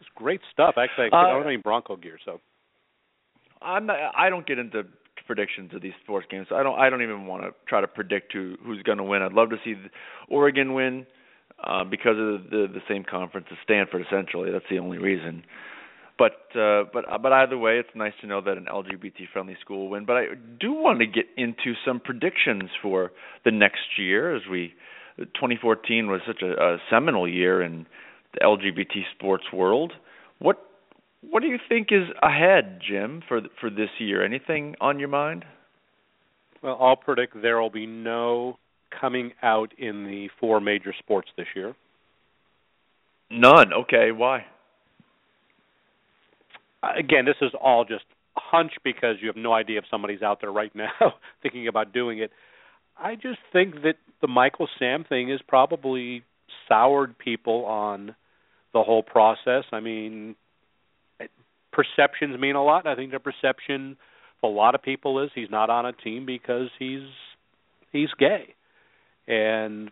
It's 0.00 0.08
great 0.14 0.40
stuff. 0.52 0.74
Actually, 0.76 1.08
I 1.12 1.22
uh, 1.22 1.28
don't 1.28 1.38
have 1.38 1.46
any 1.46 1.56
Bronco 1.56 1.96
gear, 1.96 2.18
so. 2.24 2.40
I'm 3.62 3.86
not, 3.86 3.96
I 4.16 4.30
don't 4.30 4.46
get 4.46 4.58
into 4.58 4.84
predictions 5.26 5.72
of 5.74 5.82
these 5.82 5.92
sports 6.02 6.26
games. 6.30 6.48
I 6.50 6.62
don't. 6.62 6.78
I 6.78 6.90
don't 6.90 7.02
even 7.02 7.26
want 7.26 7.42
to 7.44 7.50
try 7.68 7.80
to 7.80 7.86
predict 7.86 8.32
who 8.32 8.56
who's 8.64 8.82
going 8.82 8.98
to 8.98 9.04
win. 9.04 9.22
I'd 9.22 9.32
love 9.32 9.50
to 9.50 9.56
see 9.64 9.74
Oregon 10.28 10.74
win 10.74 11.06
uh, 11.62 11.84
because 11.84 12.16
of 12.18 12.50
the 12.50 12.66
the 12.72 12.80
same 12.88 13.04
conference 13.04 13.46
as 13.52 13.58
Stanford. 13.62 14.04
Essentially, 14.06 14.50
that's 14.50 14.64
the 14.70 14.78
only 14.78 14.98
reason. 14.98 15.44
But 16.18 16.48
uh, 16.58 16.84
but 16.92 17.04
but 17.22 17.32
either 17.32 17.56
way, 17.56 17.78
it's 17.78 17.94
nice 17.94 18.14
to 18.22 18.26
know 18.26 18.40
that 18.40 18.56
an 18.56 18.66
LGBT 18.72 19.28
friendly 19.32 19.56
school 19.60 19.82
will 19.82 19.90
win. 19.90 20.04
But 20.04 20.16
I 20.16 20.24
do 20.58 20.72
want 20.72 20.98
to 20.98 21.06
get 21.06 21.26
into 21.36 21.74
some 21.86 22.00
predictions 22.00 22.70
for 22.82 23.12
the 23.44 23.52
next 23.52 23.98
year, 23.98 24.34
as 24.34 24.42
we 24.50 24.72
2014 25.18 26.08
was 26.08 26.20
such 26.26 26.42
a, 26.42 26.52
a 26.52 26.78
seminal 26.90 27.28
year 27.28 27.62
in 27.62 27.86
the 28.34 28.40
LGBT 28.40 29.02
sports 29.14 29.44
world. 29.52 29.92
What 30.38 30.67
what 31.22 31.40
do 31.40 31.48
you 31.48 31.58
think 31.68 31.88
is 31.90 32.08
ahead, 32.22 32.80
Jim, 32.86 33.22
for 33.26 33.40
for 33.60 33.70
this 33.70 33.90
year? 33.98 34.24
Anything 34.24 34.74
on 34.80 34.98
your 34.98 35.08
mind? 35.08 35.44
Well, 36.62 36.78
I'll 36.80 36.96
predict 36.96 37.40
there 37.40 37.60
will 37.60 37.70
be 37.70 37.86
no 37.86 38.58
coming 39.00 39.32
out 39.42 39.72
in 39.78 40.04
the 40.04 40.28
four 40.40 40.60
major 40.60 40.94
sports 40.98 41.28
this 41.36 41.46
year. 41.54 41.74
None. 43.30 43.72
Okay, 43.72 44.10
why? 44.12 44.46
again, 46.82 47.24
this 47.24 47.36
is 47.40 47.52
all 47.60 47.84
just 47.84 48.04
a 48.36 48.40
hunch 48.40 48.72
because 48.84 49.16
you 49.20 49.28
have 49.28 49.36
no 49.36 49.52
idea 49.52 49.78
if 49.78 49.84
somebody's 49.90 50.22
out 50.22 50.40
there 50.40 50.52
right 50.52 50.72
now 50.74 51.14
thinking 51.42 51.68
about 51.68 51.92
doing 51.92 52.18
it. 52.18 52.30
I 52.96 53.14
just 53.14 53.38
think 53.52 53.82
that 53.82 53.94
the 54.20 54.28
Michael 54.28 54.68
Sam 54.78 55.04
thing 55.04 55.28
has 55.30 55.40
probably 55.46 56.24
soured 56.68 57.16
people 57.18 57.64
on 57.64 58.14
the 58.72 58.82
whole 58.82 59.02
process. 59.02 59.64
I 59.72 59.80
mean, 59.80 60.34
perceptions 61.78 62.38
mean 62.40 62.56
a 62.56 62.64
lot. 62.64 62.88
I 62.88 62.96
think 62.96 63.12
the 63.12 63.20
perception 63.20 63.96
for 64.40 64.50
a 64.50 64.52
lot 64.52 64.74
of 64.74 64.82
people 64.82 65.22
is 65.22 65.30
he's 65.34 65.50
not 65.50 65.70
on 65.70 65.86
a 65.86 65.92
team 65.92 66.26
because 66.26 66.68
he's 66.78 67.06
he's 67.92 68.08
gay. 68.18 68.54
And 69.28 69.90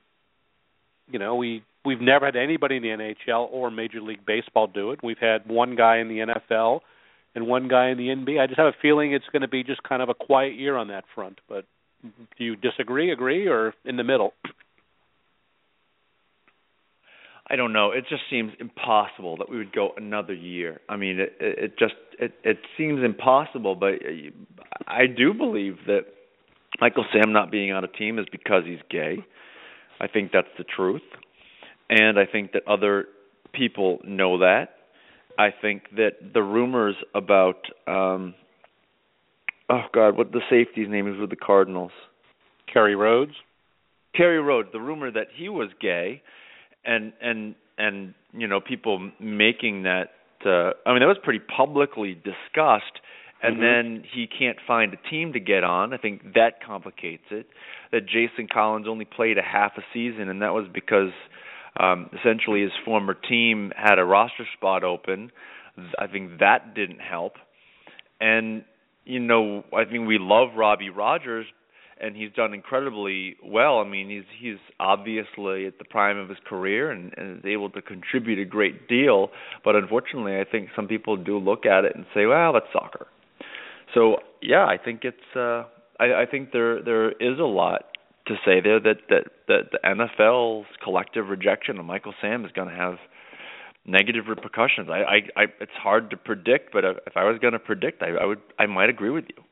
you 1.11 1.21
know, 1.21 1.37
we 1.37 1.63
we've 1.85 2.01
never 2.01 2.27
had 2.27 2.35
anybody 2.35 2.77
in 2.77 2.83
the 2.83 2.89
NHL 2.89 3.49
or 3.53 3.71
Major 3.71 4.01
League 4.01 4.27
Baseball 4.27 4.67
do 4.67 4.91
it. 4.91 5.01
We've 5.03 5.19
had 5.19 5.49
one 5.49 5.77
guy 5.77 5.99
in 5.99 6.09
the 6.09 6.27
NFL 6.51 6.81
and 7.37 7.47
one 7.47 7.69
guy 7.69 7.91
in 7.91 7.99
the 7.99 8.09
NBA. 8.09 8.41
I 8.41 8.47
just 8.49 8.59
have 8.59 8.67
a 8.67 8.77
feeling 8.83 9.13
it's 9.13 9.29
going 9.31 9.43
to 9.43 9.49
be 9.49 9.63
just 9.63 9.83
kind 9.85 10.03
of 10.03 10.09
a 10.09 10.15
quiet 10.15 10.57
year 10.57 10.77
on 10.77 10.89
that 10.89 11.05
front. 11.15 11.39
But 11.49 11.67
do 12.03 12.45
you 12.45 12.57
disagree, 12.57 13.13
agree, 13.13 13.47
or 13.47 13.75
in 13.85 13.97
the 13.97 14.05
middle? 14.05 14.33
I 17.49 17.57
don't 17.57 17.73
know. 17.73 17.93
It 17.93 18.07
just 18.09 18.23
seems 18.29 18.53
impossible 18.59 19.37
that 19.37 19.49
we 19.49 19.57
would 19.57 19.73
go 19.73 19.91
another 19.97 20.35
year. 20.35 20.81
I 20.89 20.97
mean, 20.97 21.21
it, 21.21 21.37
it 21.41 21.79
just 21.79 21.95
it, 22.19 22.33
it 22.43 22.59
seems 22.77 23.05
impossible. 23.05 23.77
But 23.77 23.95
I 24.89 25.07
do 25.07 25.33
believe 25.33 25.77
that 25.87 26.07
Michael 26.81 27.05
Sam 27.13 27.33
not 27.33 27.51
being 27.51 27.73
on 27.73 27.85
a 27.85 27.89
team 27.89 28.19
is 28.19 28.27
because 28.33 28.65
he's 28.67 28.81
gay. 28.91 29.19
I 30.01 30.09
think 30.09 30.33
that's 30.33 30.49
the 30.59 30.65
truth 30.65 31.03
and 31.89 32.19
I 32.19 32.27
think 32.27 32.53
that 32.53 32.67
other 32.67 33.07
people 33.53 33.99
know 34.05 34.39
that. 34.39 34.71
I 35.39 35.51
think 35.51 35.85
that 35.97 36.33
the 36.33 36.43
rumors 36.43 36.97
about 37.15 37.67
um 37.87 38.35
oh 39.69 39.83
god, 39.93 40.17
what 40.17 40.33
the 40.33 40.41
safety's 40.51 40.89
name 40.89 41.13
is 41.13 41.19
with 41.19 41.31
the 41.31 41.37
Cardinals. 41.37 41.93
Kerry 42.73 42.97
Rhodes. 42.97 43.33
Kerry 44.15 44.41
Rhodes, 44.41 44.69
the 44.73 44.81
rumor 44.81 45.11
that 45.11 45.29
he 45.35 45.49
was 45.49 45.69
gay 45.81 46.23
and 46.87 47.13
and 47.21 47.55
and 47.79 48.15
you 48.33 48.47
know 48.47 48.61
people 48.61 49.11
making 49.21 49.83
that 49.83 50.11
uh, 50.45 50.71
I 50.87 50.93
mean 50.93 51.01
that 51.01 51.07
was 51.07 51.19
pretty 51.23 51.41
publicly 51.41 52.15
discussed 52.15 53.01
and 53.43 53.57
mm-hmm. 53.57 53.63
then 53.63 54.05
he 54.13 54.27
can't 54.27 54.59
find 54.67 54.95
a 54.95 55.11
team 55.11 55.33
to 55.35 55.41
get 55.41 55.63
on. 55.63 55.93
I 55.93 55.99
think 55.99 56.35
that 56.35 56.65
complicates 56.65 57.25
it. 57.31 57.47
That 57.93 58.07
Jason 58.07 58.49
Collins 58.53 58.87
only 58.89 59.05
played 59.05 59.39
a 59.39 59.43
half 59.43 59.73
a 59.77 59.83
season, 59.93 60.29
and 60.29 60.43
that 60.43 60.55
was 60.55 60.67
because 60.73 61.13
um, 61.79 62.09
essentially 62.19 62.63
his 62.63 62.73
former 62.85 63.15
team 63.15 63.73
had 63.77 63.99
a 63.99 64.05
roster 64.05 64.47
spot 64.57 64.85
open. 64.85 65.31
I 65.99 66.07
think 66.07 66.41
that 66.41 66.75
didn't 66.75 67.01
help. 67.01 67.35
And 68.21 68.65
you 69.05 69.21
know, 69.21 69.65
I 69.77 69.85
think 69.85 70.09
we 70.09 70.19
love 70.19 70.57
Robbie 70.57 70.91
Rogers, 70.91 71.47
and 72.01 72.17
he's 72.17 72.33
done 72.33 72.53
incredibly 72.55 73.37
well. 73.45 73.79
I 73.79 73.89
mean, 73.89 74.11
he's 74.11 74.25
he's 74.39 74.59
obviously 74.79 75.67
at 75.67 75.79
the 75.79 75.85
prime 75.85 76.19
of 76.19 76.29
his 76.29 76.39
career 76.47 76.91
and, 76.91 77.13
and 77.17 77.39
is 77.39 77.45
able 77.45 77.71
to 77.71 77.83
contribute 77.83 78.39
a 78.39 78.45
great 78.45 78.89
deal. 78.89 79.31
But 79.65 79.77
unfortunately, 79.77 80.39
I 80.39 80.45
think 80.45 80.69
some 80.77 80.87
people 80.89 81.17
do 81.17 81.39
look 81.39 81.67
at 81.67 81.85
it 81.85 81.95
and 81.95 82.05
say, 82.15 82.27
"Well, 82.27 82.53
that's 82.53 82.67
soccer." 82.73 83.07
So 83.95 84.17
yeah, 84.43 84.65
I 84.67 84.77
think 84.83 85.03
it's. 85.05 85.37
uh 85.37 85.65
I, 85.99 86.23
I 86.23 86.27
think 86.31 86.53
there 86.53 86.83
there 86.83 87.11
is 87.13 87.39
a 87.39 87.45
lot 87.45 87.97
to 88.27 88.35
say 88.45 88.61
there 88.61 88.81
that 88.81 88.97
that 89.09 89.25
that 89.49 89.71
the 89.73 89.79
NFL's 89.85 90.67
collective 90.83 91.29
rejection 91.29 91.79
of 91.79 91.85
Michael 91.85 92.15
Sam 92.21 92.45
is 92.45 92.53
going 92.53 92.69
to 92.69 92.75
have 92.75 92.97
negative 93.87 94.25
repercussions. 94.29 94.89
I, 94.91 94.99
I, 94.99 95.17
I 95.37 95.45
it's 95.61 95.73
hard 95.81 96.11
to 96.11 96.17
predict, 96.17 96.73
but 96.73 96.85
if 96.85 97.17
I 97.17 97.25
was 97.25 97.39
going 97.39 97.53
to 97.53 97.59
predict, 97.59 98.03
I, 98.03 98.11
I 98.11 98.27
would 98.27 98.41
I 98.59 98.67
might 98.67 98.91
agree 98.91 99.11
with 99.11 99.25
you. 99.29 99.43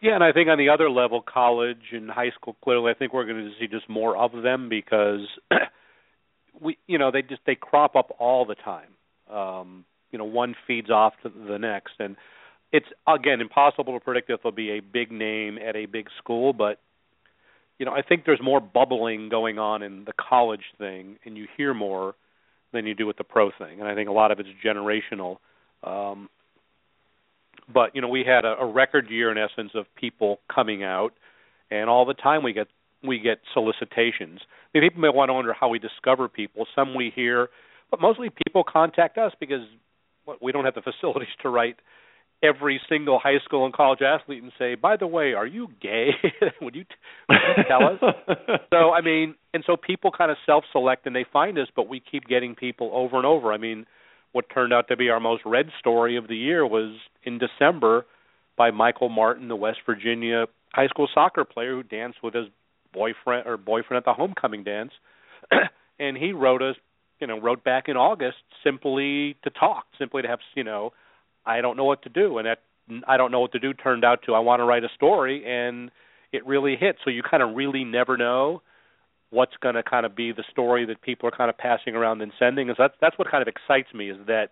Yeah, 0.00 0.14
and 0.14 0.24
I 0.24 0.32
think 0.32 0.48
on 0.48 0.58
the 0.58 0.68
other 0.68 0.90
level, 0.90 1.22
college 1.22 1.92
and 1.92 2.10
high 2.10 2.30
school, 2.30 2.56
clearly, 2.62 2.90
I 2.90 2.94
think 2.94 3.12
we're 3.12 3.24
going 3.24 3.44
to 3.44 3.52
see 3.58 3.66
just 3.66 3.88
more 3.88 4.16
of 4.16 4.42
them 4.42 4.68
because 4.68 5.26
we, 6.60 6.78
you 6.86 6.98
know, 6.98 7.10
they 7.10 7.22
just 7.22 7.40
they 7.46 7.54
crop 7.54 7.96
up 7.96 8.14
all 8.18 8.44
the 8.44 8.56
time. 8.56 8.90
Um, 9.32 9.84
you 10.10 10.18
know, 10.18 10.24
one 10.24 10.54
feeds 10.66 10.90
off 10.90 11.14
to 11.22 11.30
the 11.30 11.58
next, 11.58 11.94
and 11.98 12.16
it's 12.72 12.86
again 13.08 13.40
impossible 13.40 13.98
to 13.98 14.04
predict 14.04 14.30
if 14.30 14.42
there'll 14.42 14.54
be 14.54 14.72
a 14.72 14.80
big 14.80 15.10
name 15.10 15.58
at 15.58 15.76
a 15.76 15.86
big 15.86 16.08
school, 16.18 16.52
but 16.52 16.78
you 17.78 17.84
know, 17.84 17.92
I 17.92 18.02
think 18.02 18.24
there's 18.24 18.40
more 18.42 18.60
bubbling 18.60 19.28
going 19.28 19.58
on 19.58 19.82
in 19.82 20.04
the 20.04 20.12
college 20.12 20.64
thing, 20.78 21.16
and 21.24 21.36
you 21.36 21.46
hear 21.56 21.74
more 21.74 22.14
than 22.72 22.86
you 22.86 22.94
do 22.94 23.06
with 23.06 23.16
the 23.16 23.24
pro 23.24 23.50
thing, 23.50 23.80
and 23.80 23.88
I 23.88 23.94
think 23.94 24.08
a 24.08 24.12
lot 24.12 24.30
of 24.30 24.40
it's 24.40 24.48
generational. 24.64 25.38
Um, 25.84 26.28
but 27.72 27.94
you 27.94 28.00
know, 28.00 28.08
we 28.08 28.24
had 28.26 28.44
a, 28.44 28.56
a 28.60 28.66
record 28.66 29.10
year 29.10 29.30
in 29.30 29.38
essence 29.38 29.72
of 29.74 29.86
people 29.96 30.40
coming 30.52 30.82
out, 30.82 31.12
and 31.70 31.90
all 31.90 32.04
the 32.04 32.14
time 32.14 32.42
we 32.42 32.52
get 32.52 32.68
we 33.02 33.18
get 33.18 33.38
solicitations. 33.52 34.40
I 34.74 34.78
mean, 34.78 34.90
people 34.90 35.00
may 35.00 35.08
want 35.08 35.28
to 35.28 35.34
wonder 35.34 35.52
how 35.52 35.68
we 35.68 35.78
discover 35.78 36.28
people. 36.28 36.66
Some 36.74 36.94
we 36.94 37.12
hear, 37.14 37.48
but 37.90 38.00
mostly 38.00 38.30
people 38.30 38.64
contact 38.64 39.18
us 39.18 39.32
because 39.38 39.62
well, 40.26 40.36
we 40.40 40.52
don't 40.52 40.64
have 40.64 40.74
the 40.74 40.82
facilities 40.92 41.28
to 41.42 41.48
write 41.48 41.76
every 42.42 42.80
single 42.88 43.18
high 43.18 43.38
school 43.44 43.64
and 43.64 43.74
college 43.74 44.00
athlete 44.02 44.42
and 44.42 44.52
say, 44.58 44.74
"By 44.74 44.96
the 44.96 45.06
way, 45.06 45.32
are 45.32 45.46
you 45.46 45.68
gay? 45.80 46.10
would 46.60 46.74
you, 46.74 46.84
t- 46.84 46.90
would 47.28 47.38
you 47.56 47.64
tell 47.68 47.84
us?" 47.84 48.60
so 48.70 48.92
I 48.92 49.00
mean, 49.00 49.34
and 49.54 49.64
so 49.66 49.76
people 49.76 50.10
kind 50.16 50.30
of 50.30 50.36
self-select 50.46 51.06
and 51.06 51.16
they 51.16 51.24
find 51.32 51.58
us, 51.58 51.68
but 51.74 51.88
we 51.88 52.00
keep 52.00 52.26
getting 52.26 52.54
people 52.54 52.90
over 52.92 53.16
and 53.16 53.26
over. 53.26 53.52
I 53.52 53.58
mean, 53.58 53.86
what 54.32 54.46
turned 54.52 54.72
out 54.72 54.88
to 54.88 54.96
be 54.96 55.08
our 55.10 55.20
most 55.20 55.42
read 55.44 55.70
story 55.78 56.16
of 56.16 56.28
the 56.28 56.36
year 56.36 56.66
was 56.66 56.96
in 57.24 57.38
December 57.38 58.06
by 58.56 58.70
Michael 58.70 59.08
Martin, 59.08 59.48
the 59.48 59.56
West 59.56 59.78
Virginia 59.86 60.46
high 60.72 60.88
school 60.88 61.08
soccer 61.12 61.44
player 61.44 61.72
who 61.72 61.82
danced 61.82 62.22
with 62.22 62.34
his 62.34 62.46
boyfriend 62.92 63.46
or 63.46 63.56
boyfriend 63.56 63.96
at 63.96 64.04
the 64.04 64.12
homecoming 64.12 64.62
dance, 64.62 64.92
and 65.98 66.16
he 66.16 66.32
wrote 66.32 66.60
us, 66.60 66.76
you 67.18 67.26
know, 67.26 67.40
wrote 67.40 67.64
back 67.64 67.84
in 67.88 67.96
August 67.96 68.36
simply 68.62 69.36
to 69.42 69.50
talk, 69.50 69.86
simply 69.98 70.22
to 70.22 70.28
have, 70.28 70.38
you 70.54 70.64
know 70.64 70.92
I 71.46 71.60
don't 71.60 71.76
know 71.76 71.84
what 71.84 72.02
to 72.02 72.08
do, 72.08 72.38
and 72.38 72.46
that 72.46 72.58
I 73.06 73.16
don't 73.16 73.30
know 73.30 73.40
what 73.40 73.52
to 73.52 73.58
do 73.58 73.72
turned 73.72 74.04
out 74.04 74.20
to 74.26 74.34
I 74.34 74.40
want 74.40 74.60
to 74.60 74.64
write 74.64 74.84
a 74.84 74.88
story, 74.94 75.44
and 75.46 75.90
it 76.32 76.44
really 76.46 76.76
hit. 76.78 76.96
So 77.04 77.10
you 77.10 77.22
kind 77.22 77.42
of 77.42 77.54
really 77.54 77.84
never 77.84 78.16
know 78.16 78.62
what's 79.30 79.56
going 79.60 79.74
to 79.74 79.82
kind 79.82 80.06
of 80.06 80.14
be 80.14 80.32
the 80.32 80.44
story 80.50 80.86
that 80.86 81.02
people 81.02 81.28
are 81.28 81.36
kind 81.36 81.50
of 81.50 81.58
passing 81.58 81.94
around 81.94 82.22
and 82.22 82.32
sending. 82.38 82.68
So 82.68 82.74
that's 82.78 82.94
that's 83.00 83.18
what 83.18 83.30
kind 83.30 83.42
of 83.42 83.48
excites 83.48 83.92
me 83.94 84.10
is 84.10 84.18
that 84.26 84.50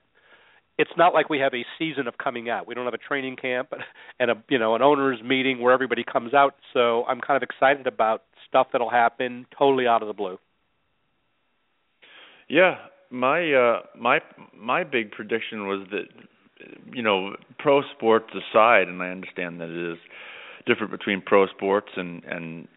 it's 0.76 0.90
not 0.96 1.14
like 1.14 1.30
we 1.30 1.38
have 1.38 1.54
a 1.54 1.64
season 1.78 2.08
of 2.08 2.18
coming 2.18 2.50
out. 2.50 2.66
We 2.66 2.74
don't 2.74 2.84
have 2.84 2.94
a 2.94 2.98
training 2.98 3.36
camp 3.36 3.72
and 4.20 4.30
a 4.30 4.34
you 4.48 4.58
know 4.58 4.74
an 4.74 4.82
owners 4.82 5.20
meeting 5.24 5.60
where 5.60 5.72
everybody 5.72 6.04
comes 6.04 6.34
out. 6.34 6.56
So 6.72 7.04
I'm 7.04 7.20
kind 7.20 7.36
of 7.36 7.42
excited 7.42 7.86
about 7.86 8.22
stuff 8.48 8.68
that'll 8.72 8.90
happen 8.90 9.46
totally 9.56 9.86
out 9.86 10.02
of 10.02 10.08
the 10.08 10.14
blue. 10.14 10.38
Yeah, 12.48 12.76
my 13.10 13.52
uh 13.52 13.80
my 13.98 14.20
my 14.56 14.84
big 14.84 15.12
prediction 15.12 15.66
was 15.66 15.86
that 15.90 16.06
you 16.92 17.02
know, 17.02 17.36
pro 17.58 17.82
sports 17.96 18.30
aside, 18.32 18.88
and 18.88 19.02
I 19.02 19.10
understand 19.10 19.60
that 19.60 19.68
it 19.68 19.92
is 19.92 19.98
different 20.66 20.92
between 20.92 21.20
pro 21.20 21.46
sports 21.48 21.88
and 21.96 22.22
and 22.24 22.68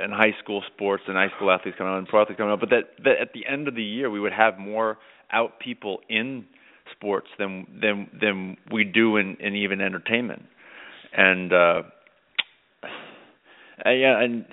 and 0.00 0.12
high 0.12 0.34
school 0.42 0.62
sports 0.74 1.04
and 1.06 1.16
high 1.16 1.34
school 1.36 1.50
athletes 1.50 1.76
coming 1.78 1.92
out 1.92 1.98
and 1.98 2.08
pro 2.08 2.22
athletes 2.22 2.38
coming 2.38 2.52
out, 2.52 2.60
but 2.60 2.70
that 2.70 2.90
that 3.04 3.20
at 3.20 3.32
the 3.32 3.46
end 3.46 3.68
of 3.68 3.74
the 3.74 3.82
year 3.82 4.10
we 4.10 4.20
would 4.20 4.32
have 4.32 4.58
more 4.58 4.98
out 5.32 5.58
people 5.60 6.00
in 6.08 6.44
sports 6.92 7.28
than 7.38 7.66
than 7.80 8.08
than 8.20 8.56
we 8.72 8.84
do 8.84 9.16
in 9.16 9.36
in 9.40 9.54
even 9.54 9.80
entertainment, 9.80 10.42
and 11.16 11.52
uh, 11.52 11.82
yeah, 13.84 14.20
and 14.20 14.44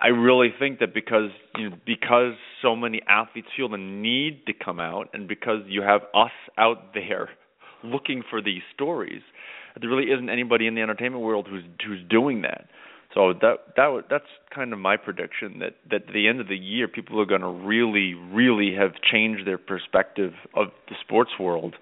I 0.00 0.08
really 0.08 0.48
think 0.58 0.78
that 0.80 0.94
because 0.94 1.30
you 1.56 1.70
know, 1.70 1.76
because 1.86 2.34
so 2.62 2.76
many 2.76 3.02
athletes 3.08 3.48
feel 3.56 3.68
the 3.68 3.76
need 3.76 4.46
to 4.46 4.52
come 4.52 4.80
out, 4.80 5.08
and 5.12 5.28
because 5.28 5.60
you 5.66 5.82
have 5.82 6.02
us 6.14 6.32
out 6.58 6.94
there 6.94 7.28
looking 7.82 8.22
for 8.30 8.40
these 8.40 8.62
stories, 8.74 9.22
there 9.80 9.90
really 9.90 10.10
isn't 10.10 10.30
anybody 10.30 10.66
in 10.66 10.74
the 10.74 10.80
entertainment 10.80 11.22
world 11.22 11.46
who's 11.48 11.64
who's 11.86 12.00
doing 12.08 12.42
that. 12.42 12.68
So 13.14 13.32
that 13.32 13.58
that 13.76 14.04
that's 14.10 14.24
kind 14.52 14.72
of 14.72 14.78
my 14.78 14.96
prediction 14.96 15.60
that 15.60 15.76
that 15.90 16.08
at 16.08 16.12
the 16.12 16.28
end 16.28 16.40
of 16.40 16.48
the 16.48 16.56
year, 16.56 16.88
people 16.88 17.20
are 17.20 17.26
going 17.26 17.42
to 17.42 17.48
really 17.48 18.14
really 18.14 18.74
have 18.74 18.92
changed 19.10 19.46
their 19.46 19.58
perspective 19.58 20.32
of 20.54 20.68
the 20.88 20.96
sports 21.00 21.30
world. 21.38 21.76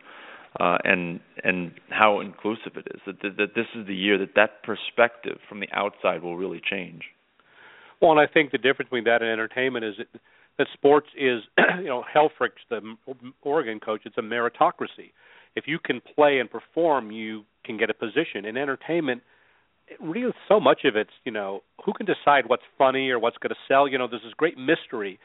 Uh, 0.61 0.77
and 0.85 1.18
and 1.42 1.73
how 1.88 2.21
inclusive 2.21 2.77
it 2.77 2.87
is 2.95 3.01
that, 3.07 3.23
that 3.23 3.38
that 3.38 3.55
this 3.55 3.64
is 3.75 3.87
the 3.87 3.95
year 3.95 4.18
that 4.18 4.35
that 4.37 4.62
perspective 4.62 5.38
from 5.49 5.61
the 5.61 5.68
outside 5.73 6.23
will 6.23 6.37
really 6.37 6.61
change. 6.71 7.05
Well, 8.03 8.11
and 8.11 8.21
I 8.21 8.27
think 8.27 8.51
the 8.51 8.59
difference 8.59 8.90
between 8.90 9.05
that 9.05 9.23
and 9.23 9.31
entertainment 9.31 9.85
is 9.85 9.95
that, 9.97 10.21
that 10.59 10.66
sports 10.75 11.07
is, 11.16 11.40
you 11.79 11.87
know, 11.87 12.05
Helfrich, 12.14 12.51
the 12.68 12.81
Oregon 13.42 13.81
coach, 13.81 14.03
it's 14.05 14.18
a 14.18 14.21
meritocracy. 14.21 15.12
If 15.55 15.64
you 15.66 15.79
can 15.79 16.03
play 16.14 16.38
and 16.38 16.51
perform, 16.51 17.12
you 17.12 17.45
can 17.64 17.79
get 17.79 17.90
a 17.90 17.95
position. 17.95 18.45
In 18.45 18.57
entertainment, 18.57 19.23
really 20.00 20.33
so 20.48 20.61
much 20.61 20.81
of 20.85 20.96
it's, 20.96 21.11
you 21.24 21.33
know, 21.33 21.62
who 21.85 21.92
can 21.92 22.07
decide 22.07 22.48
what's 22.48 22.62
funny 22.78 23.11
or 23.11 23.18
what's 23.18 23.37
going 23.38 23.50
to 23.50 23.61
sell? 23.68 23.88
You 23.88 23.98
know, 23.98 24.09
there's 24.09 24.22
this 24.22 24.35
great 24.37 24.59
mystery. 24.59 25.18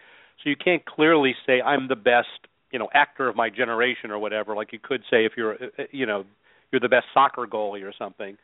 So 0.44 0.50
you 0.50 0.56
can't 0.56 0.86
clearly 0.86 1.36
say 1.46 1.62
I'm 1.62 1.88
the 1.88 1.96
best, 1.96 2.28
you 2.72 2.80
know, 2.80 2.90
actor 2.94 3.28
of 3.28 3.36
my 3.36 3.50
generation 3.50 4.12
or 4.12 4.20
whatever. 4.20 4.56
Like 4.56 4.74
you 4.74 4.80
could 4.82 5.02
say 5.10 5.26
if 5.26 5.34
you're, 5.36 5.54
uh, 5.54 5.68
uh, 5.80 5.84
you 5.92 6.06
know, 6.06 6.26
you're 6.72 6.82
the 6.82 6.90
best 6.90 7.06
soccer 7.14 7.48
goalie 7.48 7.84
or 7.84 7.94
something 7.98 8.38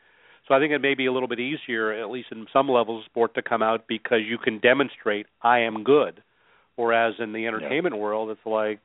so 0.46 0.54
I 0.54 0.58
think 0.58 0.72
it 0.72 0.80
may 0.80 0.94
be 0.94 1.06
a 1.06 1.12
little 1.12 1.28
bit 1.28 1.40
easier, 1.40 1.92
at 1.92 2.10
least 2.10 2.28
in 2.30 2.46
some 2.52 2.68
levels 2.68 3.04
of 3.04 3.10
sport, 3.10 3.34
to 3.34 3.42
come 3.42 3.62
out 3.62 3.86
because 3.88 4.20
you 4.28 4.36
can 4.36 4.58
demonstrate 4.58 5.26
I 5.42 5.60
am 5.60 5.84
good. 5.84 6.22
Whereas 6.76 7.14
in 7.18 7.32
the 7.32 7.46
entertainment 7.46 7.94
yeah. 7.94 8.00
world, 8.00 8.30
it's 8.30 8.44
like, 8.44 8.80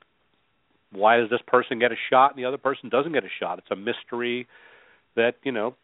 why 0.92 1.18
does 1.18 1.30
this 1.30 1.42
person 1.48 1.80
get 1.80 1.92
a 1.92 1.96
shot 2.10 2.32
and 2.32 2.40
the 2.40 2.48
other 2.48 2.58
person 2.58 2.90
doesn't 2.90 3.12
get 3.12 3.24
a 3.24 3.30
shot? 3.40 3.60
It's 3.60 3.72
a 3.72 3.76
mystery 3.76 4.48
that 5.16 5.36
you 5.44 5.52
know 5.52 5.76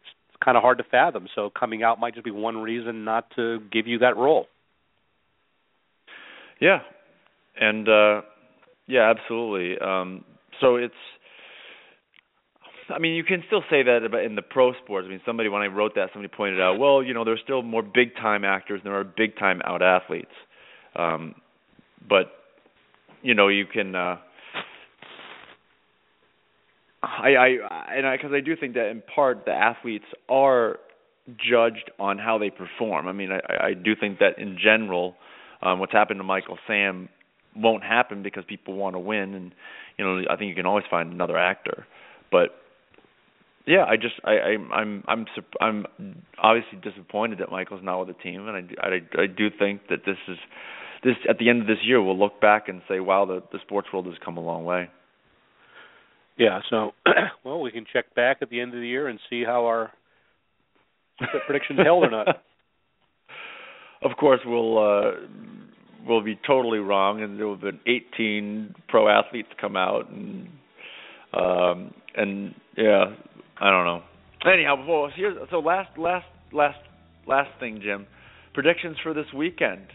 kind 0.44 0.56
of 0.56 0.62
hard 0.62 0.78
to 0.78 0.84
fathom. 0.84 1.26
So 1.34 1.50
coming 1.50 1.82
out 1.82 1.98
might 2.00 2.14
just 2.14 2.24
be 2.24 2.30
one 2.30 2.58
reason 2.58 3.04
not 3.04 3.30
to 3.36 3.60
give 3.72 3.86
you 3.86 3.98
that 3.98 4.16
role. 4.16 4.46
Yeah, 6.60 6.78
and 7.60 7.88
uh 7.88 8.22
yeah, 8.86 9.10
absolutely. 9.10 9.78
Um 9.78 10.24
so 10.60 10.76
it's 10.76 10.94
I 12.88 12.98
mean, 12.98 13.14
you 13.14 13.24
can 13.24 13.42
still 13.46 13.62
say 13.68 13.82
that 13.82 14.04
about 14.04 14.22
in 14.22 14.36
the 14.36 14.42
pro 14.42 14.72
sports. 14.74 15.06
I 15.06 15.10
mean, 15.10 15.20
somebody 15.26 15.48
when 15.48 15.60
I 15.62 15.66
wrote 15.66 15.96
that, 15.96 16.10
somebody 16.12 16.32
pointed 16.34 16.60
out, 16.60 16.78
well, 16.78 17.02
you 17.02 17.14
know, 17.14 17.24
there's 17.24 17.40
still 17.42 17.62
more 17.62 17.82
big 17.82 18.14
time 18.14 18.44
actors 18.44 18.80
than 18.82 18.92
there 18.92 19.00
are 19.00 19.04
big 19.04 19.36
time 19.36 19.60
out 19.64 19.82
athletes. 19.82 20.30
Um, 20.94 21.34
but 22.08 22.26
you 23.22 23.34
know, 23.34 23.48
you 23.48 23.66
can. 23.66 23.94
uh 23.94 24.16
I, 27.02 27.34
I 27.34 27.96
and 27.96 28.06
I 28.06 28.16
because 28.16 28.32
I 28.34 28.40
do 28.40 28.56
think 28.56 28.74
that 28.74 28.88
in 28.88 29.02
part 29.14 29.44
the 29.44 29.52
athletes 29.52 30.06
are 30.28 30.78
judged 31.28 31.90
on 31.98 32.18
how 32.18 32.38
they 32.38 32.50
perform. 32.50 33.08
I 33.08 33.12
mean, 33.12 33.30
I, 33.32 33.68
I 33.68 33.74
do 33.74 33.94
think 33.98 34.18
that 34.20 34.38
in 34.38 34.58
general, 34.62 35.16
um, 35.62 35.78
what's 35.80 35.92
happened 35.92 36.20
to 36.20 36.24
Michael 36.24 36.58
Sam 36.66 37.08
won't 37.54 37.82
happen 37.82 38.22
because 38.22 38.44
people 38.48 38.74
want 38.74 38.94
to 38.94 39.00
win, 39.00 39.34
and 39.34 39.52
you 39.98 40.04
know, 40.04 40.22
I 40.30 40.36
think 40.36 40.48
you 40.50 40.54
can 40.54 40.66
always 40.66 40.84
find 40.90 41.12
another 41.12 41.36
actor. 41.36 41.86
But 42.30 42.50
yeah, 43.66 43.84
I 43.84 43.96
just 43.96 44.14
I, 44.24 44.32
I 44.32 44.74
I'm 44.74 45.04
I'm 45.06 45.26
I'm 45.60 45.86
obviously 46.38 46.78
disappointed 46.82 47.38
that 47.38 47.50
Michael's 47.50 47.82
not 47.82 47.98
with 47.98 48.16
the 48.16 48.22
team, 48.22 48.46
and 48.46 48.70
I, 48.80 48.86
I 48.86 49.22
I 49.22 49.26
do 49.26 49.48
think 49.56 49.88
that 49.90 50.00
this 50.06 50.18
is 50.28 50.38
this 51.02 51.16
at 51.28 51.38
the 51.38 51.48
end 51.48 51.62
of 51.62 51.66
this 51.66 51.78
year 51.82 52.02
we'll 52.02 52.18
look 52.18 52.40
back 52.40 52.68
and 52.68 52.82
say, 52.88 53.00
wow, 53.00 53.24
the 53.24 53.42
the 53.52 53.58
sports 53.64 53.88
world 53.92 54.06
has 54.06 54.14
come 54.24 54.36
a 54.36 54.40
long 54.42 54.64
way. 54.64 54.88
Yeah. 56.38 56.60
So, 56.70 56.92
well, 57.44 57.60
we 57.60 57.70
can 57.70 57.84
check 57.92 58.14
back 58.14 58.38
at 58.42 58.50
the 58.50 58.60
end 58.60 58.74
of 58.74 58.80
the 58.80 58.86
year 58.86 59.08
and 59.08 59.18
see 59.30 59.44
how 59.44 59.66
our 59.66 59.92
predictions 61.46 61.80
held 61.84 62.04
or 62.04 62.10
not. 62.10 62.26
Of 64.02 64.10
course, 64.18 64.40
we'll 64.44 64.78
uh, 64.78 65.12
we'll 66.06 66.22
be 66.22 66.38
totally 66.46 66.78
wrong, 66.78 67.22
and 67.22 67.38
there 67.38 67.46
will 67.46 67.56
been 67.56 67.80
18 67.86 68.74
pro 68.88 69.08
athletes 69.08 69.48
come 69.60 69.74
out, 69.74 70.10
and 70.10 70.48
um, 71.32 71.94
and 72.14 72.54
yeah, 72.76 73.06
I 73.58 73.70
don't 73.70 73.86
know. 73.86 74.02
Anyhow, 74.44 74.84
well, 74.86 75.10
here's 75.14 75.36
so 75.50 75.58
last 75.60 75.96
last 75.98 76.26
last 76.52 76.78
last 77.26 77.50
thing, 77.58 77.80
Jim. 77.82 78.06
Predictions 78.54 78.96
for 79.02 79.14
this 79.14 79.26
weekend. 79.34 79.86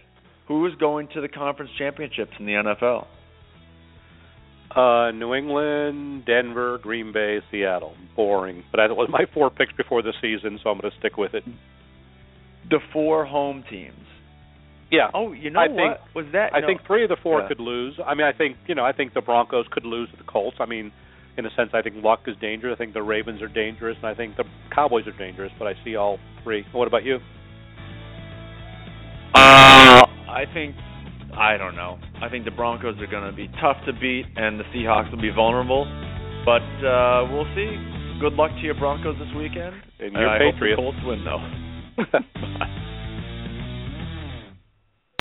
Who 0.47 0.65
is 0.65 0.73
going 0.79 1.07
to 1.13 1.21
the 1.21 1.29
conference 1.29 1.71
championships 1.77 2.31
in 2.39 2.45
the 2.45 2.53
NFL? 2.53 3.05
Uh, 4.75 5.11
New 5.11 5.33
England, 5.33 6.25
Denver, 6.25 6.77
Green 6.81 7.11
Bay, 7.11 7.39
Seattle. 7.51 7.93
Boring, 8.15 8.63
but 8.71 8.77
that 8.77 8.95
was 8.95 9.09
my 9.11 9.25
four 9.33 9.49
picks 9.49 9.73
before 9.73 10.01
the 10.01 10.13
season, 10.21 10.59
so 10.63 10.69
I'm 10.69 10.79
going 10.79 10.91
to 10.91 10.97
stick 10.99 11.17
with 11.17 11.33
it. 11.33 11.43
The 12.69 12.79
four 12.93 13.25
home 13.25 13.63
teams. 13.69 13.95
Yeah. 14.91 15.09
Oh, 15.13 15.31
you 15.31 15.49
know 15.49 15.59
I 15.59 15.67
what? 15.67 15.75
think- 15.75 16.15
was 16.15 16.25
that? 16.33 16.53
I 16.53 16.59
no. 16.59 16.67
think 16.67 16.81
three 16.85 17.03
of 17.03 17.09
the 17.09 17.15
four 17.23 17.41
Yeah. 17.41 17.47
could 17.47 17.59
lose. 17.59 17.97
I 18.05 18.13
mean, 18.13 18.27
I 18.27 18.33
think 18.33 18.57
you 18.67 18.75
know, 18.75 18.83
I 18.85 18.91
think 18.91 19.13
the 19.13 19.21
Broncos 19.21 19.65
could 19.71 19.85
lose 19.85 20.09
to 20.11 20.17
the 20.17 20.23
Colts. 20.23 20.57
I 20.59 20.65
mean, 20.65 20.91
in 21.37 21.45
a 21.45 21.49
sense, 21.55 21.71
I 21.73 21.81
think 21.81 21.95
Luck 22.03 22.21
is 22.27 22.35
dangerous. 22.41 22.75
I 22.75 22.77
think 22.77 22.93
the 22.93 23.01
Ravens 23.01 23.41
are 23.41 23.47
dangerous, 23.47 23.95
and 23.97 24.05
I 24.05 24.13
think 24.13 24.35
the 24.35 24.43
Cowboys 24.73 25.07
are 25.07 25.17
dangerous. 25.17 25.51
But 25.57 25.67
I 25.67 25.73
see 25.85 25.95
all 25.95 26.19
three. 26.43 26.65
What 26.73 26.87
about 26.87 27.03
you? 27.05 27.19
Uh, 29.33 30.03
I 30.29 30.43
think 30.53 30.75
I 31.37 31.57
don't 31.57 31.75
know. 31.75 31.99
I 32.21 32.29
think 32.29 32.45
the 32.45 32.51
Broncos 32.51 32.99
are 32.99 33.07
going 33.07 33.29
to 33.29 33.35
be 33.35 33.47
tough 33.59 33.77
to 33.85 33.93
beat, 33.93 34.25
and 34.35 34.59
the 34.59 34.63
Seahawks 34.75 35.11
will 35.11 35.21
be 35.21 35.31
vulnerable. 35.31 35.85
But 36.45 36.63
uh, 36.85 37.27
we'll 37.31 37.49
see. 37.55 37.77
Good 38.19 38.33
luck 38.33 38.51
to 38.51 38.61
your 38.61 38.75
Broncos 38.75 39.17
this 39.17 39.33
weekend. 39.35 39.75
And 39.99 40.13
your 40.13 40.29
I 40.29 40.37
hope 40.39 40.53
Patriots. 40.55 40.77
the 40.77 40.83
Colts 40.83 40.97
win, 41.03 41.25
though. 41.25 42.67